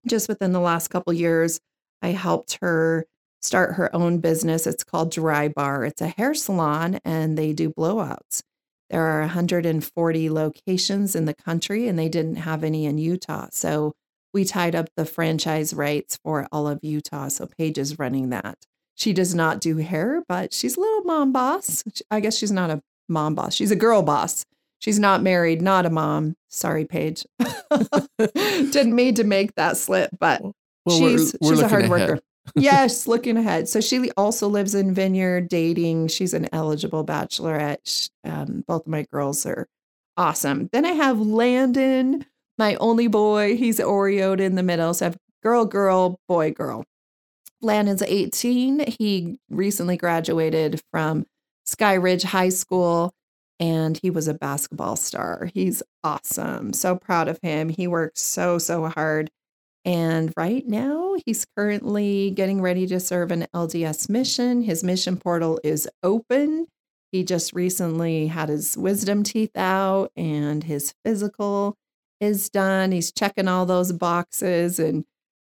Just 0.10 0.28
within 0.28 0.52
the 0.52 0.60
last 0.60 0.90
couple 0.90 1.14
years, 1.14 1.62
I 2.02 2.10
helped 2.10 2.58
her 2.62 3.06
start 3.42 3.76
her 3.76 3.96
own 3.96 4.20
business. 4.20 4.68
It's 4.68 4.84
called 4.84 5.14
Drybar. 5.14 5.88
It's 5.88 6.02
a 6.02 6.10
hair 6.10 6.34
salon 6.34 7.00
and 7.06 7.38
they 7.38 7.54
do 7.54 7.70
blowouts. 7.70 8.42
There 8.90 9.04
are 9.04 9.22
140 9.22 10.30
locations 10.30 11.16
in 11.16 11.24
the 11.24 11.34
country 11.34 11.88
and 11.88 11.98
they 11.98 12.10
didn't 12.10 12.36
have 12.36 12.66
any 12.66 12.86
in 12.86 12.98
Utah. 12.98 13.48
So 13.54 13.94
we 14.34 14.46
tied 14.46 14.76
up 14.76 14.89
the 14.96 15.06
franchise 15.06 15.74
rights 15.74 16.17
for 16.24 16.48
all 16.52 16.67
of 16.67 16.80
Utah. 16.84 17.28
So 17.28 17.48
Paige 17.58 17.78
is 17.78 18.00
running 18.00 18.30
that. 18.30 18.58
She 18.96 19.13
does 19.13 19.34
not 19.36 19.60
do 19.62 19.78
hair, 19.78 20.24
but 20.28 20.54
she's 20.54 20.78
a 20.78 20.80
little 20.80 21.04
mom 21.04 21.32
boss. 21.32 21.84
I 22.12 22.20
guess 22.20 22.38
she's 22.38 22.52
not 22.52 22.70
a 22.70 22.82
mom 23.10 23.36
boss. 23.36 23.54
She's 23.56 23.72
a 23.72 23.76
girl 23.76 24.04
boss. 24.04 24.46
She's 24.80 25.00
not 25.00 25.22
married, 25.22 25.62
not 25.62 25.86
a 25.86 25.89
mom. 25.89 26.36
Sorry, 26.50 26.86
Paige. 26.86 27.26
Didn't 28.17 28.96
mean 28.96 29.15
to 29.15 29.24
make 29.24 29.56
that 29.56 29.78
slip, 29.78 30.12
but 30.20 30.41
Well, 30.41 30.54
we're- 31.02 31.17
she's 31.17 31.36
we're 31.41 31.52
she's 31.56 31.60
a 31.62 31.67
hard 31.67 31.86
ahead. 31.86 31.89
worker. 32.10 32.20
yes, 32.56 33.08
looking 33.08 33.38
ahead. 33.38 33.70
So 33.70 33.82
she 33.82 34.10
also 34.17 34.48
lives 34.48 34.74
in 34.74 34.94
Vineyard, 34.94 35.48
dating. 35.50 36.08
She's 36.08 36.34
an 36.34 36.48
eligible 36.52 37.06
bachelorette. 37.06 38.10
Um, 38.24 38.63
both 38.67 38.82
of 38.82 38.88
my 38.88 39.06
girls 39.12 39.46
are 39.46 39.67
awesome. 40.17 40.70
Then 40.72 40.86
I 40.86 40.91
have 40.94 41.20
Landon, 41.20 42.26
my 42.62 42.76
only 42.76 43.08
boy. 43.08 43.58
He's 43.58 43.80
Oreoed 43.80 44.39
in 44.39 44.54
the 44.54 44.62
middle. 44.62 44.93
So 44.93 45.08
I 45.08 45.10
have 45.10 45.17
girl, 45.41 45.65
girl, 45.65 46.19
boy, 46.28 46.52
girl. 46.52 46.84
Landon's 47.60 48.04
18. 48.04 48.86
He 49.00 49.39
recently 49.50 49.97
graduated 49.97 50.80
from 50.91 51.26
Sky 51.65 51.95
Ridge 51.95 52.21
High 52.21 52.50
School 52.50 53.15
and 53.60 53.97
he 54.04 54.12
was 54.12 54.28
a 54.28 54.36
basketball 54.36 54.95
star. 54.95 55.50
He's 55.56 55.82
awesome. 56.04 56.74
So 56.74 56.95
proud 56.95 57.28
of 57.28 57.39
him. 57.41 57.69
He 57.69 57.88
worked 57.88 58.19
so, 58.19 58.60
so 58.60 58.86
hard. 58.89 59.32
And 59.84 60.32
right 60.38 60.67
now, 60.67 61.15
he's 61.26 61.47
currently 61.58 62.30
getting 62.30 62.62
ready 62.62 62.86
to 62.86 63.00
serve 63.00 63.32
an 63.32 63.47
LDS 63.56 64.08
mission. 64.08 64.62
His 64.62 64.84
mission 64.84 65.17
portal 65.17 65.60
is 65.63 65.89
open. 66.04 66.67
He 67.12 67.24
just 67.24 67.54
recently 67.54 68.28
had 68.28 68.50
his 68.50 68.78
wisdom 68.78 69.24
teeth 69.24 69.58
out 69.58 70.12
and 70.15 70.63
his 70.63 70.93
physical 71.04 71.76
is 72.22 72.50
done. 72.50 72.94
He's 72.94 73.12
checking 73.12 73.50
all 73.50 73.66
those 73.66 73.92
boxes 73.92 74.80
and 74.80 75.04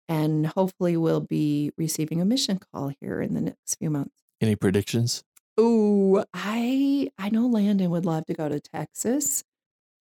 and 0.09 0.47
hopefully 0.47 0.95
we'll 0.95 1.21
be 1.21 1.71
receiving 1.77 2.21
a 2.21 2.25
mission 2.25 2.59
call 2.71 2.93
here 3.01 3.21
in 3.21 3.33
the 3.33 3.41
next 3.41 3.75
few 3.75 3.89
months. 3.89 4.23
Any 4.39 4.55
predictions? 4.55 5.23
Ooh, 5.59 6.23
I 6.33 7.09
I 7.17 7.29
know 7.29 7.47
Landon 7.47 7.89
would 7.89 8.05
love 8.05 8.25
to 8.27 8.33
go 8.33 8.47
to 8.47 8.59
Texas. 8.59 9.43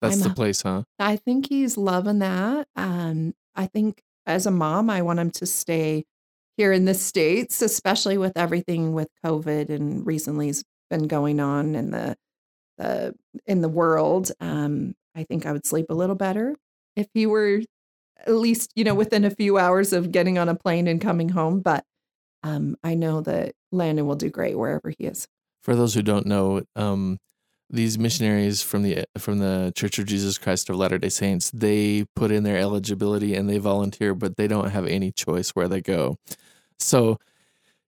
That's 0.02 0.16
I'm 0.16 0.28
the 0.28 0.34
place, 0.34 0.62
huh? 0.62 0.82
I 0.98 1.16
think 1.16 1.48
he's 1.48 1.78
loving 1.78 2.18
that. 2.18 2.68
Um, 2.76 3.34
I 3.54 3.66
think 3.66 4.02
as 4.26 4.44
a 4.44 4.50
mom, 4.50 4.90
I 4.90 5.00
want 5.00 5.18
him 5.18 5.30
to 5.32 5.46
stay 5.46 6.04
here 6.56 6.72
in 6.72 6.84
the 6.84 6.94
States, 6.94 7.62
especially 7.62 8.18
with 8.18 8.36
everything 8.36 8.92
with 8.92 9.08
COVID 9.24 9.70
and 9.70 10.06
recently 10.06 10.48
has 10.48 10.64
been 10.90 11.06
going 11.06 11.40
on 11.40 11.74
in 11.74 11.90
the 11.90 12.16
the 12.76 13.14
in 13.46 13.62
the 13.62 13.68
world. 13.68 14.32
Um, 14.40 14.94
I 15.16 15.24
think 15.24 15.46
I 15.46 15.52
would 15.52 15.66
sleep 15.66 15.86
a 15.88 15.94
little 15.94 16.14
better 16.14 16.54
if 16.94 17.08
he 17.14 17.26
were 17.26 17.62
at 18.26 18.34
least, 18.34 18.72
you 18.76 18.84
know, 18.84 18.94
within 18.94 19.24
a 19.24 19.30
few 19.30 19.58
hours 19.58 19.92
of 19.92 20.12
getting 20.12 20.38
on 20.38 20.48
a 20.48 20.54
plane 20.54 20.86
and 20.86 21.00
coming 21.00 21.30
home. 21.30 21.60
But 21.60 21.84
um, 22.42 22.76
I 22.84 22.94
know 22.94 23.22
that 23.22 23.54
Landon 23.72 24.06
will 24.06 24.16
do 24.16 24.30
great 24.30 24.56
wherever 24.56 24.90
he 24.90 25.04
is. 25.04 25.26
For 25.62 25.74
those 25.74 25.94
who 25.94 26.02
don't 26.02 26.26
know, 26.26 26.62
um, 26.76 27.18
these 27.68 27.98
missionaries 27.98 28.62
from 28.62 28.82
the 28.82 29.04
from 29.18 29.38
the 29.38 29.72
Church 29.74 29.98
of 29.98 30.06
Jesus 30.06 30.38
Christ 30.38 30.70
of 30.70 30.76
Latter 30.76 30.98
Day 30.98 31.08
Saints, 31.08 31.50
they 31.50 32.04
put 32.14 32.30
in 32.30 32.44
their 32.44 32.58
eligibility 32.58 33.34
and 33.34 33.48
they 33.48 33.58
volunteer, 33.58 34.14
but 34.14 34.36
they 34.36 34.46
don't 34.46 34.70
have 34.70 34.86
any 34.86 35.10
choice 35.10 35.50
where 35.50 35.66
they 35.66 35.80
go. 35.80 36.16
So 36.78 37.18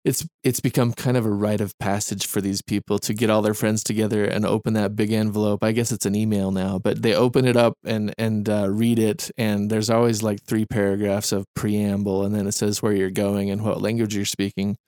it's 0.09 0.27
it's 0.43 0.61
become 0.61 0.95
kind 0.95 1.19
of 1.19 1.27
a 1.27 1.31
rite 1.31 1.61
of 1.61 1.79
passage 1.79 2.27
for 2.27 2.41
these 2.41 2.63
people 2.63 2.99
to 3.01 3.13
get 3.13 3.29
all 3.29 3.43
their 3.43 3.53
friends 3.53 3.85
together 3.85 4.25
and 4.25 4.47
open 4.47 4.73
that 4.73 4.97
big 4.97 5.13
envelope. 5.13 5.63
I 5.63 5.73
guess 5.73 5.93
it's 5.93 6.07
an 6.07 6.15
email 6.15 6.51
now, 6.51 6.79
but 6.79 7.03
they 7.03 7.15
open 7.15 7.45
it 7.45 7.57
up 7.57 7.75
and 7.85 8.15
and 8.17 8.49
uh, 8.49 8.69
read 8.71 8.99
it, 8.99 9.31
and 9.37 9.71
there's 9.71 9.91
always 9.91 10.23
like 10.23 10.43
three 10.43 10.65
paragraphs 10.65 11.31
of 11.31 11.45
preamble, 11.55 12.25
and 12.25 12.35
then 12.35 12.47
it 12.47 12.53
says 12.53 12.83
where 12.83 12.95
you're 12.95 13.11
going 13.11 13.51
and 13.51 13.63
what 13.63 13.83
language 13.83 14.17
you're 14.17 14.25
speaking. 14.25 14.79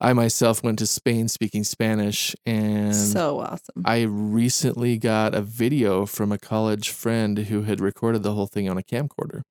I 0.00 0.12
myself 0.14 0.62
went 0.62 0.78
to 0.80 0.86
Spain 0.86 1.28
speaking 1.28 1.64
Spanish, 1.64 2.34
and 2.46 2.96
So 2.96 3.40
awesome. 3.40 3.82
I 3.84 4.02
recently 4.02 4.96
got 4.96 5.34
a 5.34 5.42
video 5.42 6.06
from 6.06 6.32
a 6.32 6.38
college 6.38 6.88
friend 6.88 7.38
who 7.38 7.62
had 7.62 7.80
recorded 7.80 8.22
the 8.22 8.32
whole 8.32 8.46
thing 8.46 8.70
on 8.70 8.78
a 8.78 8.82
camcorder. 8.82 9.42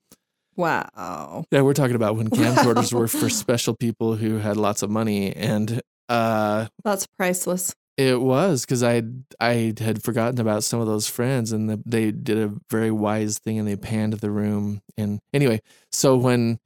Wow. 0.56 1.46
Yeah, 1.52 1.62
we're 1.62 1.74
talking 1.74 1.96
about 1.96 2.16
when 2.16 2.30
camcorders 2.30 2.94
were 2.98 3.08
for 3.08 3.30
special 3.30 3.76
people 3.76 4.16
who 4.16 4.38
had 4.38 4.58
lots 4.58 4.82
of 4.82 4.90
money, 4.90 5.34
and 5.36 5.82
uh, 6.10 6.68
That's 6.84 7.08
priceless. 7.18 7.74
it 7.98 8.22
was 8.22 8.62
because 8.66 8.84
I 8.84 9.04
I 9.40 9.74
had 9.80 10.04
forgotten 10.04 10.40
about 10.40 10.64
some 10.64 10.80
of 10.80 10.88
those 10.88 11.08
friends, 11.08 11.52
and 11.52 11.70
the, 11.70 11.82
they 11.86 12.12
did 12.12 12.38
a 12.38 12.54
very 12.70 12.92
wise 12.92 13.40
thing, 13.40 13.60
and 13.60 13.68
they 13.68 13.76
panned 13.76 14.14
the 14.14 14.32
room. 14.32 14.82
And 14.98 15.20
anyway, 15.34 15.62
so 15.92 16.16
when 16.16 16.58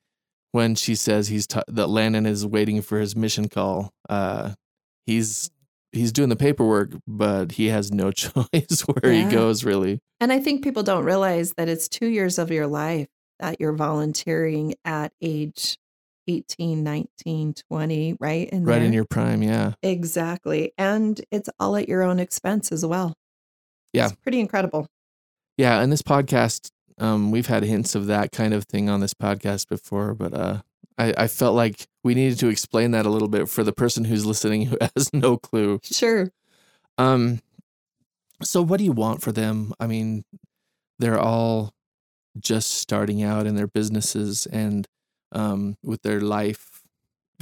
when 0.52 0.76
she 0.76 0.96
says 0.96 1.28
he's 1.28 1.46
t- 1.48 1.62
that 1.68 1.88
Landon 1.88 2.26
is 2.26 2.46
waiting 2.46 2.82
for 2.82 3.00
his 3.00 3.16
mission 3.16 3.48
call, 3.50 3.92
uh, 4.10 4.54
he's 5.06 5.50
he's 5.94 6.12
doing 6.12 6.30
the 6.30 6.36
paperwork, 6.36 6.92
but 7.08 7.54
he 7.54 7.68
has 7.68 7.92
no 7.92 8.12
choice 8.12 8.82
where 8.86 9.12
Yeah. 9.14 9.26
he 9.30 9.32
goes. 9.36 9.64
Really, 9.64 10.00
And 10.20 10.32
I 10.32 10.40
think 10.40 10.64
people 10.64 10.84
don't 10.84 11.06
realize 11.06 11.54
that 11.58 11.70
it's 11.70 11.88
two 11.88 12.08
years 12.08 12.38
of 12.38 12.52
your 12.52 12.68
life 12.68 13.08
that 13.40 13.60
you're 13.60 13.74
volunteering 13.74 14.76
at 14.86 15.12
age 15.22 15.78
18, 16.28 16.84
19, 16.84 17.54
20, 17.70 18.18
right? 18.20 18.50
In 18.50 18.64
right 18.64 18.82
in 18.82 18.94
your 18.94 19.06
prime, 19.06 19.42
yeah. 19.42 19.74
Exactly. 19.82 20.74
And 20.78 21.20
it's 21.32 21.50
all 21.60 21.76
at 21.76 21.90
your 21.90 22.04
own 22.04 22.20
expense 22.20 22.72
as 22.72 22.86
well. 22.86 23.16
Yeah. 23.94 24.06
It's 24.06 24.16
pretty 24.16 24.40
incredible. 24.40 24.88
Yeah, 25.58 25.82
and 25.82 25.92
this 25.92 26.04
podcast, 26.04 26.70
um, 27.00 27.32
we've 27.32 27.48
had 27.48 27.64
hints 27.64 27.96
of 27.96 28.08
that 28.08 28.32
kind 28.32 28.54
of 28.54 28.66
thing 28.66 28.90
on 28.90 29.00
this 29.00 29.14
podcast 29.14 29.68
before, 29.68 30.14
but 30.14 30.34
uh, 30.34 30.62
I, 30.98 31.14
I 31.18 31.28
felt 31.28 31.56
like 31.56 31.88
we 32.04 32.14
needed 32.14 32.40
to 32.40 32.48
explain 32.48 32.92
that 32.92 33.06
a 33.06 33.10
little 33.10 33.28
bit 33.28 33.50
for 33.50 33.64
the 33.64 33.74
person 33.74 34.06
who's 34.06 34.26
listening 34.26 34.68
who 34.68 34.78
has 34.96 35.12
no 35.14 35.38
clue. 35.38 35.80
Sure. 35.84 36.32
Um, 36.98 37.42
so 38.44 38.62
what 38.62 38.78
do 38.78 38.84
you 38.84 38.92
want 38.92 39.22
for 39.22 39.32
them? 39.32 39.74
I 39.80 39.88
mean, 39.88 40.24
they're 41.00 41.20
all 41.20 41.74
just 42.40 42.74
starting 42.74 43.24
out 43.24 43.46
in 43.46 43.56
their 43.56 43.68
businesses 43.68 44.46
and 44.46 44.88
um, 45.32 45.76
with 45.84 46.02
their 46.02 46.22
life 46.22 46.82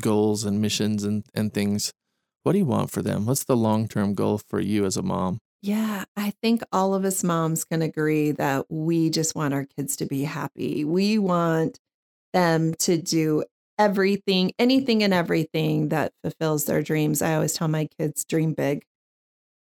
goals 0.02 0.44
and 0.44 0.62
missions 0.62 1.04
and, 1.04 1.26
and 1.34 1.54
things. 1.54 1.94
What 2.44 2.54
do 2.54 2.60
you 2.60 2.66
want 2.66 2.92
for 2.92 3.02
them? 3.02 3.26
What's 3.26 3.44
the 3.44 3.58
long 3.58 3.88
term 3.88 4.14
goal 4.14 4.38
for 4.38 4.60
you 4.60 4.86
as 4.86 4.98
a 4.98 5.02
mom? 5.02 5.40
Yeah, 5.62 6.06
I 6.16 6.34
think 6.42 6.62
all 6.72 6.94
of 6.94 7.04
us 7.04 7.24
moms 7.24 7.66
can 7.66 7.82
agree 7.82 8.32
that 8.32 8.68
we 8.70 9.10
just 9.10 9.36
want 9.36 9.54
our 9.54 9.66
kids 9.66 9.96
to 9.98 10.06
be 10.06 10.24
happy. 10.24 10.86
We 10.86 11.18
want 11.18 11.80
them 12.32 12.74
to 12.76 13.02
do 13.02 13.44
everything, 13.80 14.52
anything 14.60 15.04
and 15.04 15.14
everything 15.14 15.90
that 15.90 16.14
fulfills 16.24 16.66
their 16.66 16.82
dreams. 16.82 17.22
I 17.22 17.36
always 17.36 17.54
tell 17.54 17.68
my 17.68 17.90
kids, 18.00 18.24
dream 18.24 18.54
big. 18.54 18.86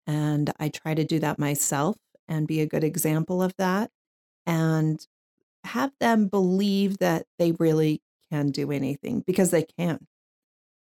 And 0.06 0.52
I 0.58 0.68
try 0.68 0.94
to 0.94 1.04
do 1.04 1.18
that 1.20 1.38
myself 1.38 1.96
and 2.28 2.46
be 2.46 2.60
a 2.60 2.66
good 2.66 2.84
example 2.84 3.42
of 3.42 3.54
that 3.58 3.90
and 4.46 5.04
have 5.66 5.92
them 6.00 6.28
believe 6.28 6.98
that 6.98 7.26
they 7.38 7.52
really 7.52 8.02
can 8.32 8.50
do 8.50 8.72
anything 8.72 9.22
because 9.26 9.50
they 9.50 9.64
can. 9.78 10.06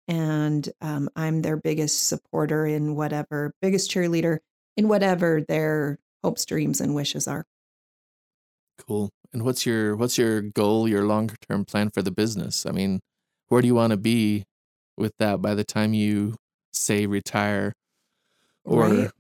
And 0.09 0.69
um, 0.81 1.11
I'm 1.17 1.43
their 1.43 1.57
biggest 1.57 2.09
supporter 2.09 2.67
in 2.67 2.97
whatever, 2.97 3.55
biggest 3.63 3.91
cheerleader 3.91 4.41
in 4.77 4.89
whatever 4.89 5.43
their 5.43 5.99
hopes, 6.25 6.45
dreams, 6.47 6.81
and 6.81 6.95
wishes 6.95 7.29
are. 7.29 7.47
Cool. 8.79 9.11
And 9.33 9.45
what's 9.45 9.67
your 9.67 9.97
what's 9.97 10.19
your 10.19 10.41
goal, 10.41 10.89
your 10.89 11.05
longer 11.05 11.35
term 11.49 11.65
plan 11.65 11.91
for 11.91 12.03
the 12.03 12.11
business? 12.11 12.67
I 12.67 12.71
mean, 12.73 13.01
where 13.49 13.61
do 13.61 13.67
you 13.67 13.75
want 13.75 13.91
to 13.93 13.97
be 13.97 14.45
with 14.97 15.13
that 15.19 15.41
by 15.43 15.55
the 15.55 15.65
time 15.65 15.95
you 15.95 16.37
say 16.73 17.07
retire 17.07 17.73
or 18.65 18.91
Right. 18.91 19.11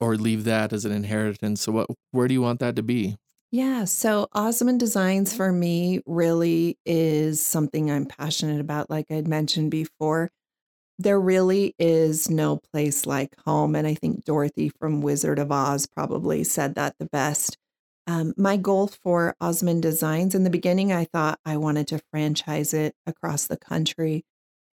or 0.00 0.16
leave 0.16 0.44
that 0.44 0.72
as 0.72 0.84
an 0.84 0.92
inheritance? 0.92 1.62
So 1.62 1.72
what 1.72 1.88
where 2.12 2.28
do 2.28 2.34
you 2.34 2.42
want 2.42 2.60
that 2.60 2.76
to 2.76 2.82
be? 2.82 3.16
Yeah. 3.50 3.84
So 3.84 4.28
Osmond 4.32 4.78
Designs 4.78 5.34
for 5.34 5.52
me 5.52 6.00
really 6.06 6.78
is 6.84 7.42
something 7.42 7.90
I'm 7.90 8.04
passionate 8.04 8.60
about. 8.60 8.90
Like 8.90 9.10
I'd 9.10 9.26
mentioned 9.26 9.70
before, 9.70 10.30
there 10.98 11.18
really 11.20 11.74
is 11.78 12.28
no 12.28 12.56
place 12.72 13.06
like 13.06 13.34
home. 13.46 13.74
And 13.74 13.86
I 13.86 13.94
think 13.94 14.24
Dorothy 14.24 14.70
from 14.78 15.00
Wizard 15.00 15.38
of 15.38 15.50
Oz 15.50 15.86
probably 15.86 16.44
said 16.44 16.74
that 16.74 16.96
the 16.98 17.06
best. 17.06 17.56
Um, 18.06 18.34
my 18.36 18.56
goal 18.56 18.88
for 18.88 19.34
Osmond 19.40 19.82
Designs 19.82 20.34
in 20.34 20.44
the 20.44 20.50
beginning, 20.50 20.92
I 20.92 21.04
thought 21.04 21.40
I 21.44 21.56
wanted 21.56 21.88
to 21.88 22.00
franchise 22.10 22.74
it 22.74 22.94
across 23.06 23.46
the 23.46 23.58
country 23.58 24.24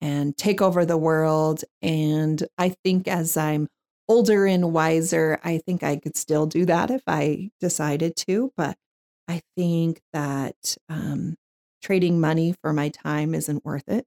and 0.00 0.37
take 0.37 0.62
over 0.62 0.85
the 0.85 0.98
world. 0.98 1.64
And 1.80 2.42
I 2.56 2.70
think 2.85 3.08
as 3.08 3.37
I'm 3.37 3.68
older 4.12 4.44
and 4.44 4.75
wiser, 4.75 5.40
I 5.42 5.57
think 5.57 5.83
I 5.83 5.96
could 5.96 6.18
still 6.18 6.44
do 6.44 6.66
that 6.66 6.90
if 6.90 7.01
I 7.07 7.51
decided 7.61 8.14
to. 8.29 8.53
But 8.59 8.77
I 9.27 9.40
think 9.57 10.03
that 10.12 10.77
um, 10.90 11.37
trading 11.83 12.20
money 12.20 12.55
for 12.61 12.75
my 12.75 12.90
time 12.90 13.35
isn't 13.35 13.64
worth 13.64 13.88
it. 13.88 14.05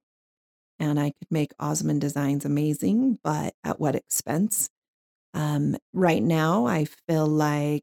And 0.78 1.00
I 1.00 1.06
could 1.06 1.28
make 1.28 1.52
Osmond 1.58 2.00
Designs 2.00 2.44
amazing, 2.44 3.18
but 3.24 3.54
at 3.64 3.80
what 3.80 3.96
expense? 3.96 4.70
Um, 5.34 5.76
right 5.92 6.22
now, 6.22 6.66
I 6.66 6.84
feel 7.08 7.26
like 7.26 7.82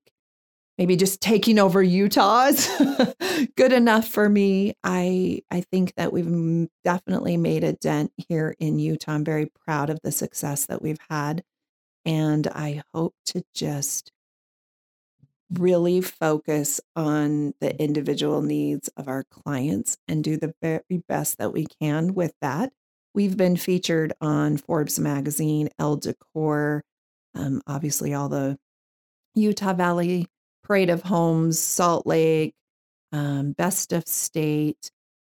maybe 0.77 0.95
just 0.95 1.19
taking 1.19 1.59
over 1.59 1.83
Utah 1.83 2.45
is 2.45 2.69
good 3.57 3.73
enough 3.73 4.07
for 4.07 4.29
me. 4.29 4.75
I 4.81 5.41
I 5.51 5.59
think 5.59 5.93
that 5.95 6.13
we've 6.13 6.69
definitely 6.85 7.35
made 7.35 7.65
a 7.65 7.73
dent 7.73 8.13
here 8.29 8.55
in 8.59 8.79
Utah. 8.79 9.11
I'm 9.11 9.25
very 9.25 9.47
proud 9.65 9.89
of 9.89 9.99
the 10.03 10.11
success 10.11 10.67
that 10.67 10.81
we've 10.81 11.01
had, 11.09 11.43
and 12.05 12.47
I 12.47 12.83
hope 12.93 13.15
to 13.27 13.43
just 13.53 14.11
really 15.51 16.01
focus 16.01 16.81
on 16.95 17.53
the 17.59 17.79
individual 17.81 18.41
needs 18.41 18.89
of 18.97 19.07
our 19.07 19.23
clients 19.23 19.97
and 20.07 20.23
do 20.23 20.37
the 20.37 20.53
very 20.61 21.03
best 21.07 21.37
that 21.37 21.53
we 21.53 21.67
can 21.79 22.13
with 22.13 22.33
that. 22.41 22.71
We've 23.13 23.37
been 23.37 23.57
featured 23.57 24.13
on 24.21 24.57
Forbes 24.57 24.99
magazine, 24.99 25.69
Elle 25.77 25.97
Decor, 25.97 26.83
um, 27.35 27.61
obviously 27.67 28.13
all 28.13 28.29
the 28.29 28.57
Utah 29.35 29.73
Valley 29.73 30.27
Parade 30.63 30.89
of 30.89 31.03
Homes, 31.03 31.59
Salt 31.59 32.07
Lake, 32.07 32.55
um, 33.11 33.51
Best 33.51 33.93
of 33.93 34.07
State, 34.07 34.91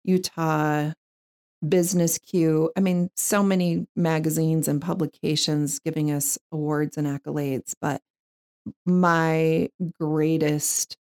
Utah 0.05 0.92
Business 1.68 2.18
Q. 2.18 2.70
I 2.77 2.81
mean, 2.81 3.11
so 3.16 3.42
many 3.42 3.87
magazines 3.96 4.68
and 4.68 4.81
publications 4.81 5.79
giving 5.79 6.11
us 6.11 6.38
awards 6.53 6.96
and 6.96 7.07
accolades. 7.07 7.74
But 7.81 8.03
my 8.87 9.68
greatest 10.00 10.96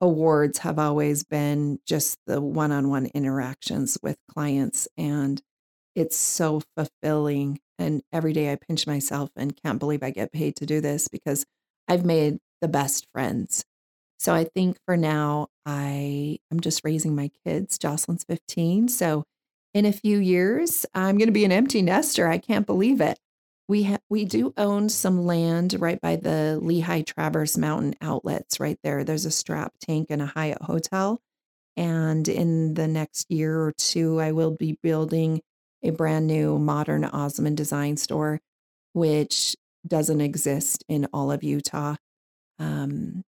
awards 0.00 0.58
have 0.58 0.78
always 0.78 1.24
been 1.24 1.78
just 1.86 2.18
the 2.26 2.40
one 2.40 2.72
on 2.72 2.88
one 2.88 3.06
interactions 3.06 3.98
with 4.02 4.16
clients. 4.28 4.88
And 4.96 5.42
it's 5.94 6.16
so 6.16 6.62
fulfilling. 6.76 7.60
And 7.78 8.02
every 8.12 8.32
day 8.32 8.52
I 8.52 8.56
pinch 8.56 8.86
myself 8.86 9.30
and 9.36 9.60
can't 9.62 9.78
believe 9.78 10.02
I 10.02 10.10
get 10.10 10.32
paid 10.32 10.56
to 10.56 10.66
do 10.66 10.80
this 10.80 11.08
because 11.08 11.44
I've 11.88 12.04
made 12.04 12.38
the 12.60 12.68
best 12.68 13.06
friends. 13.12 13.64
So 14.18 14.34
I 14.34 14.44
think 14.44 14.76
for 14.84 14.96
now, 14.96 15.48
I 15.64 16.38
am 16.52 16.60
just 16.60 16.82
raising 16.84 17.14
my 17.14 17.30
kids. 17.44 17.78
Jocelyn's 17.78 18.24
15. 18.24 18.88
So 18.88 19.24
in 19.74 19.84
a 19.84 19.92
few 19.92 20.18
years, 20.18 20.84
I'm 20.94 21.16
going 21.16 21.28
to 21.28 21.32
be 21.32 21.44
an 21.44 21.52
empty 21.52 21.82
nester. 21.82 22.26
I 22.26 22.38
can't 22.38 22.66
believe 22.66 23.00
it. 23.00 23.18
We 23.68 23.84
ha- 23.84 23.98
we 24.08 24.24
do 24.24 24.52
own 24.56 24.88
some 24.88 25.24
land 25.24 25.76
right 25.78 26.00
by 26.00 26.16
the 26.16 26.58
Lehi 26.60 27.06
Traverse 27.06 27.56
Mountain 27.56 27.94
outlets 28.00 28.58
right 28.58 28.78
there. 28.82 29.04
There's 29.04 29.26
a 29.26 29.30
strap 29.30 29.74
tank 29.80 30.08
and 30.10 30.20
a 30.20 30.26
Hyatt 30.26 30.62
hotel. 30.62 31.20
And 31.76 32.26
in 32.26 32.74
the 32.74 32.88
next 32.88 33.30
year 33.30 33.60
or 33.60 33.72
two, 33.72 34.20
I 34.20 34.32
will 34.32 34.50
be 34.50 34.76
building 34.82 35.40
a 35.82 35.90
brand 35.90 36.26
new 36.26 36.58
modern 36.58 37.04
Osmond 37.04 37.56
design 37.56 37.96
store, 37.96 38.40
which 38.92 39.56
doesn't 39.86 40.20
exist 40.20 40.84
in 40.88 41.06
all 41.12 41.30
of 41.30 41.44
Utah. 41.44 41.94
Um, 42.58 43.22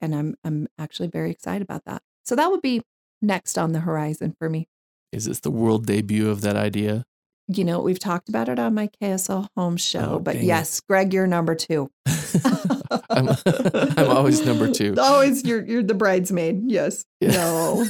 and 0.00 0.14
I'm 0.14 0.34
I'm 0.44 0.66
actually 0.78 1.08
very 1.08 1.30
excited 1.30 1.62
about 1.62 1.84
that. 1.84 2.02
So 2.24 2.36
that 2.36 2.50
would 2.50 2.62
be 2.62 2.82
next 3.22 3.58
on 3.58 3.72
the 3.72 3.80
horizon 3.80 4.34
for 4.38 4.48
me. 4.48 4.66
Is 5.14 5.26
this 5.26 5.40
the 5.40 5.50
world 5.50 5.86
debut 5.86 6.28
of 6.28 6.40
that 6.42 6.56
idea? 6.56 7.04
You 7.46 7.64
know, 7.64 7.80
we've 7.80 7.98
talked 7.98 8.28
about 8.30 8.48
it 8.48 8.58
on 8.58 8.74
my 8.74 8.88
KSL 9.02 9.46
home 9.54 9.76
show, 9.76 10.14
Oh, 10.14 10.18
but 10.18 10.32
dang 10.32 10.42
it. 10.44 10.46
yes, 10.46 10.80
Greg, 10.80 11.12
you're 11.12 11.26
number 11.26 11.54
two. 11.54 11.90
I'm, 13.10 13.28
I'm 13.96 14.08
always 14.10 14.44
number 14.44 14.70
two. 14.72 14.94
Always 14.98 15.44
you're 15.44 15.64
you're 15.64 15.82
the 15.82 15.94
bridesmaid. 15.94 16.62
Yes. 16.66 17.04
Yeah. 17.20 17.32
No. 17.32 17.86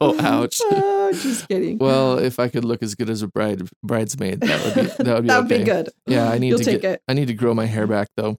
oh, 0.00 0.20
ouch. 0.20 0.58
Oh, 0.64 1.12
just 1.12 1.48
kidding. 1.48 1.78
Well, 1.78 2.18
if 2.18 2.38
I 2.38 2.48
could 2.48 2.64
look 2.64 2.82
as 2.82 2.94
good 2.94 3.08
as 3.08 3.22
a 3.22 3.28
bride 3.28 3.68
bridesmaid, 3.82 4.40
that 4.40 4.64
would 4.64 4.74
be 4.74 4.82
that 4.82 5.14
would 5.14 5.22
be 5.22 5.28
that 5.28 5.42
would 5.42 5.52
okay. 5.52 5.58
be 5.58 5.64
good. 5.64 5.88
Yeah, 6.06 6.28
I 6.28 6.38
need 6.38 6.48
You'll 6.48 6.58
to 6.58 6.64
take 6.64 6.82
get. 6.82 7.00
I 7.08 7.14
need 7.14 7.28
to 7.28 7.34
grow 7.34 7.54
my 7.54 7.66
hair 7.66 7.86
back 7.86 8.08
though. 8.16 8.38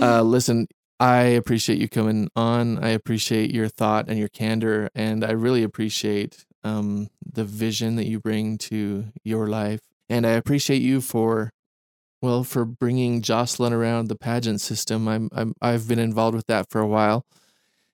Uh, 0.00 0.22
listen, 0.22 0.66
I 1.00 1.22
appreciate 1.22 1.78
you 1.78 1.88
coming 1.88 2.28
on. 2.36 2.78
I 2.78 2.90
appreciate 2.90 3.50
your 3.52 3.68
thought 3.68 4.08
and 4.08 4.18
your 4.18 4.28
candor, 4.28 4.90
and 4.94 5.24
I 5.24 5.32
really 5.32 5.62
appreciate 5.62 6.44
um, 6.64 7.08
the 7.24 7.44
vision 7.44 7.96
that 7.96 8.06
you 8.06 8.20
bring 8.20 8.58
to 8.58 9.06
your 9.24 9.46
life. 9.46 9.80
And 10.08 10.26
I 10.26 10.30
appreciate 10.30 10.82
you 10.82 11.00
for, 11.00 11.50
well, 12.20 12.44
for 12.44 12.64
bringing 12.64 13.22
Jocelyn 13.22 13.72
around 13.72 14.08
the 14.08 14.16
pageant 14.16 14.60
system. 14.60 15.08
I'm, 15.08 15.28
I'm 15.32 15.54
I've 15.62 15.88
been 15.88 15.98
involved 15.98 16.36
with 16.36 16.46
that 16.46 16.68
for 16.68 16.80
a 16.80 16.86
while, 16.86 17.24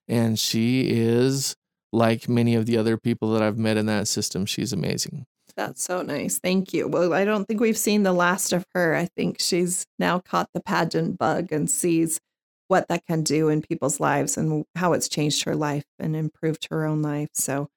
and 0.07 0.39
she 0.39 0.89
is 0.89 1.55
like 1.93 2.27
many 2.27 2.55
of 2.55 2.65
the 2.65 2.77
other 2.77 2.97
people 2.97 3.31
that 3.33 3.41
I've 3.41 3.57
met 3.57 3.77
in 3.77 3.85
that 3.85 4.07
system. 4.07 4.45
She's 4.45 4.73
amazing. 4.73 5.25
That's 5.55 5.83
so 5.83 6.03
nice. 6.03 6.37
Thank 6.37 6.71
you. 6.71 6.87
Well, 6.87 7.13
I 7.13 7.25
don't 7.25 7.45
think 7.45 7.59
we've 7.59 7.77
seen 7.77 8.03
the 8.03 8.13
last 8.13 8.53
of 8.53 8.65
her. 8.75 8.95
I 8.95 9.05
think 9.05 9.39
she's 9.39 9.87
now 9.97 10.19
caught 10.19 10.49
the 10.53 10.61
pageant 10.61 11.17
bug 11.17 11.51
and 11.51 11.69
sees 11.69 12.19
what 12.67 12.87
that 12.89 13.05
can 13.07 13.23
do 13.23 13.49
in 13.49 13.61
people's 13.61 13.99
lives 13.99 14.37
and 14.37 14.65
how 14.75 14.93
it's 14.93 15.09
changed 15.09 15.45
her 15.45 15.55
life 15.55 15.85
and 15.97 16.15
improved 16.15 16.67
her 16.69 16.85
own 16.85 17.01
life. 17.01 17.29
So, 17.33 17.69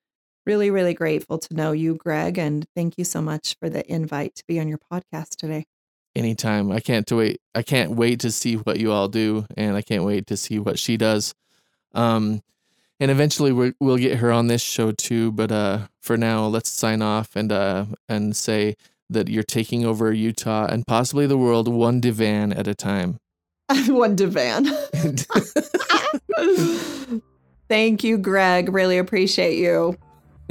really, 0.47 0.71
really 0.71 0.95
grateful 0.95 1.39
to 1.39 1.55
know 1.55 1.73
you, 1.73 1.95
Greg. 1.95 2.39
And 2.39 2.67
thank 2.75 2.99
you 2.99 3.05
so 3.05 3.21
much 3.21 3.57
for 3.59 3.69
the 3.69 3.91
invite 3.91 4.35
to 4.37 4.45
be 4.47 4.61
on 4.61 4.69
your 4.69 4.79
podcast 4.93 5.37
today. 5.37 5.67
anytime. 6.17 6.73
I 6.73 6.81
can't 6.81 7.07
to 7.09 7.17
wait. 7.17 7.41
I 7.55 7.63
can't 7.63 7.93
wait 7.93 8.21
to 8.21 8.31
see 8.31 8.57
what 8.57 8.81
you 8.81 8.93
all 8.93 9.09
do, 9.09 9.47
and 9.57 9.77
I 9.77 9.83
can't 9.83 10.05
wait 10.05 10.27
to 10.29 10.37
see 10.37 10.59
what 10.59 10.79
she 10.79 10.97
does. 10.97 11.35
Um, 11.95 12.43
and 12.99 13.11
eventually 13.11 13.53
we 13.53 13.73
we'll 13.81 13.97
get 13.97 14.19
her 14.19 14.31
on 14.33 14.49
this 14.49 14.63
show 14.63 14.93
too. 14.93 15.33
But 15.33 15.53
uh, 15.53 15.89
for 16.01 16.17
now, 16.17 16.47
let's 16.47 16.71
sign 16.71 17.03
off 17.03 17.37
and 17.37 17.51
uh, 17.53 17.87
and 18.09 18.37
say 18.37 18.77
that 19.09 19.29
you're 19.29 19.43
taking 19.43 19.85
over 19.85 20.13
Utah 20.13 20.67
and 20.67 20.87
possibly 20.87 21.27
the 21.27 21.39
world 21.39 21.69
one 21.69 22.01
divan 22.01 22.53
at 22.53 22.69
a 22.69 22.75
time. 22.75 23.19
One 23.87 24.17
divan. 24.17 24.67
Thank 27.69 28.03
you, 28.03 28.19
Greg. 28.19 28.73
Really 28.75 28.99
appreciate 28.99 29.59
you. 29.59 29.97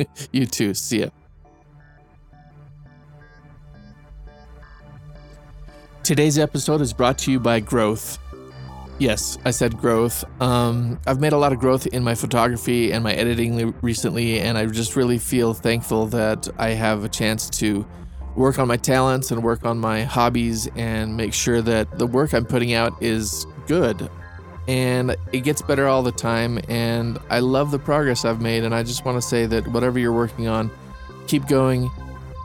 you 0.31 0.45
too. 0.45 0.73
See 0.73 1.01
ya. 1.01 1.09
Today's 6.03 6.39
episode 6.39 6.81
is 6.81 6.93
brought 6.93 7.17
to 7.19 7.31
you 7.31 7.39
by 7.39 7.59
Growth. 7.59 8.17
Yes, 8.97 9.37
I 9.45 9.51
said 9.51 9.77
growth. 9.77 10.25
Um, 10.41 10.99
I've 11.07 11.21
made 11.21 11.31
a 11.31 11.37
lot 11.37 11.53
of 11.53 11.59
growth 11.59 11.87
in 11.87 12.03
my 12.03 12.15
photography 12.15 12.91
and 12.91 13.01
my 13.01 13.13
editing 13.13 13.73
recently, 13.81 14.41
and 14.41 14.57
I 14.57 14.65
just 14.65 14.97
really 14.97 15.17
feel 15.17 15.53
thankful 15.53 16.07
that 16.07 16.49
I 16.57 16.71
have 16.71 17.05
a 17.05 17.09
chance 17.09 17.49
to 17.59 17.87
work 18.35 18.59
on 18.59 18.67
my 18.67 18.75
talents 18.75 19.31
and 19.31 19.41
work 19.41 19.65
on 19.65 19.79
my 19.79 20.03
hobbies 20.03 20.67
and 20.75 21.15
make 21.15 21.33
sure 21.33 21.61
that 21.61 21.97
the 21.97 22.07
work 22.07 22.33
I'm 22.33 22.45
putting 22.45 22.73
out 22.73 23.01
is 23.01 23.45
good. 23.67 24.09
And 24.69 25.15
it 25.33 25.39
gets 25.39 25.63
better 25.63 25.87
all 25.87 26.03
the 26.03 26.11
time, 26.11 26.59
and 26.69 27.17
I 27.31 27.39
love 27.39 27.71
the 27.71 27.79
progress 27.79 28.23
I've 28.23 28.39
made. 28.39 28.63
And 28.63 28.75
I 28.75 28.83
just 28.83 29.03
want 29.03 29.17
to 29.19 29.21
say 29.27 29.47
that 29.47 29.67
whatever 29.69 29.97
you're 29.97 30.13
working 30.13 30.47
on, 30.47 30.69
keep 31.25 31.47
going. 31.47 31.89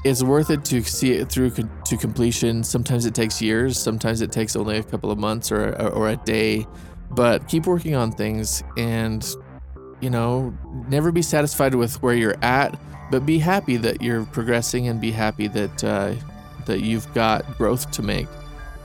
It's 0.05 0.23
worth 0.23 0.49
it 0.49 0.65
to 0.67 0.83
see 0.83 1.13
it 1.13 1.31
through 1.31 1.51
to 1.51 1.97
completion. 1.99 2.65
Sometimes 2.65 3.05
it 3.05 3.15
takes 3.15 3.43
years, 3.43 3.79
sometimes 3.79 4.23
it 4.23 4.33
takes 4.33 4.57
only 4.57 4.79
a 4.79 4.83
couple 4.83 5.11
of 5.11 5.19
months 5.19 5.53
or, 5.53 5.79
or, 5.93 6.09
a 6.09 6.17
day, 6.17 6.67
but 7.11 7.47
keep 7.47 7.67
working 7.67 7.95
on 7.95 8.11
things 8.11 8.65
and, 8.79 9.27
you 10.01 10.09
know, 10.09 10.57
never 10.89 11.13
be 11.13 11.21
satisfied 11.21 11.75
with 11.75 12.03
where 12.03 12.15
you're 12.15 12.43
at, 12.43 12.79
but 13.11 13.27
be 13.27 13.39
happy 13.39 13.77
that 13.77 14.01
you're 14.01 14.25
progressing 14.25 14.89
and 14.89 14.99
be 14.99 15.11
happy 15.11 15.47
that, 15.49 15.85
uh, 15.85 16.15
that 16.65 16.81
you've 16.81 17.13
got 17.13 17.59
growth 17.59 17.91
to 17.91 18.03
make. 18.03 18.29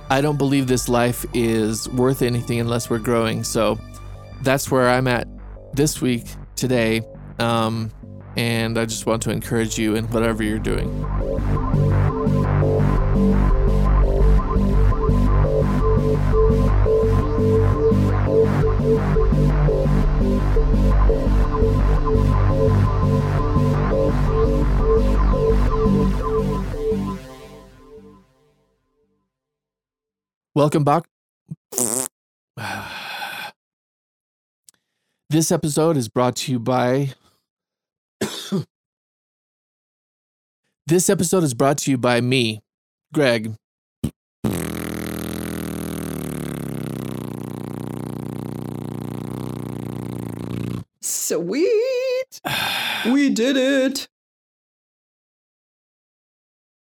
I 0.10 0.22
don't 0.22 0.38
believe 0.38 0.68
this 0.68 0.90
life 0.90 1.26
is 1.34 1.88
worth 1.90 2.22
anything 2.22 2.60
unless 2.60 2.90
we're 2.90 3.00
growing. 3.00 3.44
So 3.44 3.80
that's 4.42 4.72
where 4.72 4.90
I'm 4.90 5.08
at 5.08 5.28
this 5.74 6.02
week, 6.02 6.26
today. 6.56 7.02
Um, 7.38 7.92
and 8.36 8.78
I 8.78 8.86
just 8.86 9.06
want 9.06 9.22
to 9.24 9.32
encourage 9.32 9.78
you 9.78 9.96
in 9.96 10.06
whatever 10.10 10.44
you're 10.44 10.60
doing. 10.60 10.88
Welcome 30.56 30.84
back. 30.84 31.04
This 35.32 35.52
episode 35.52 35.96
is 35.96 36.10
brought 36.10 36.38
to 36.38 36.52
you 36.52 36.58
by. 36.58 37.14
this 40.88 41.08
episode 41.08 41.44
is 41.44 41.54
brought 41.54 41.78
to 41.80 41.92
you 41.92 42.00
by 42.00 42.20
me, 42.20 42.62
Greg. 43.14 43.54
Sweet. 51.04 52.42
We 53.06 53.30
did 53.30 53.56
it. 53.56 54.08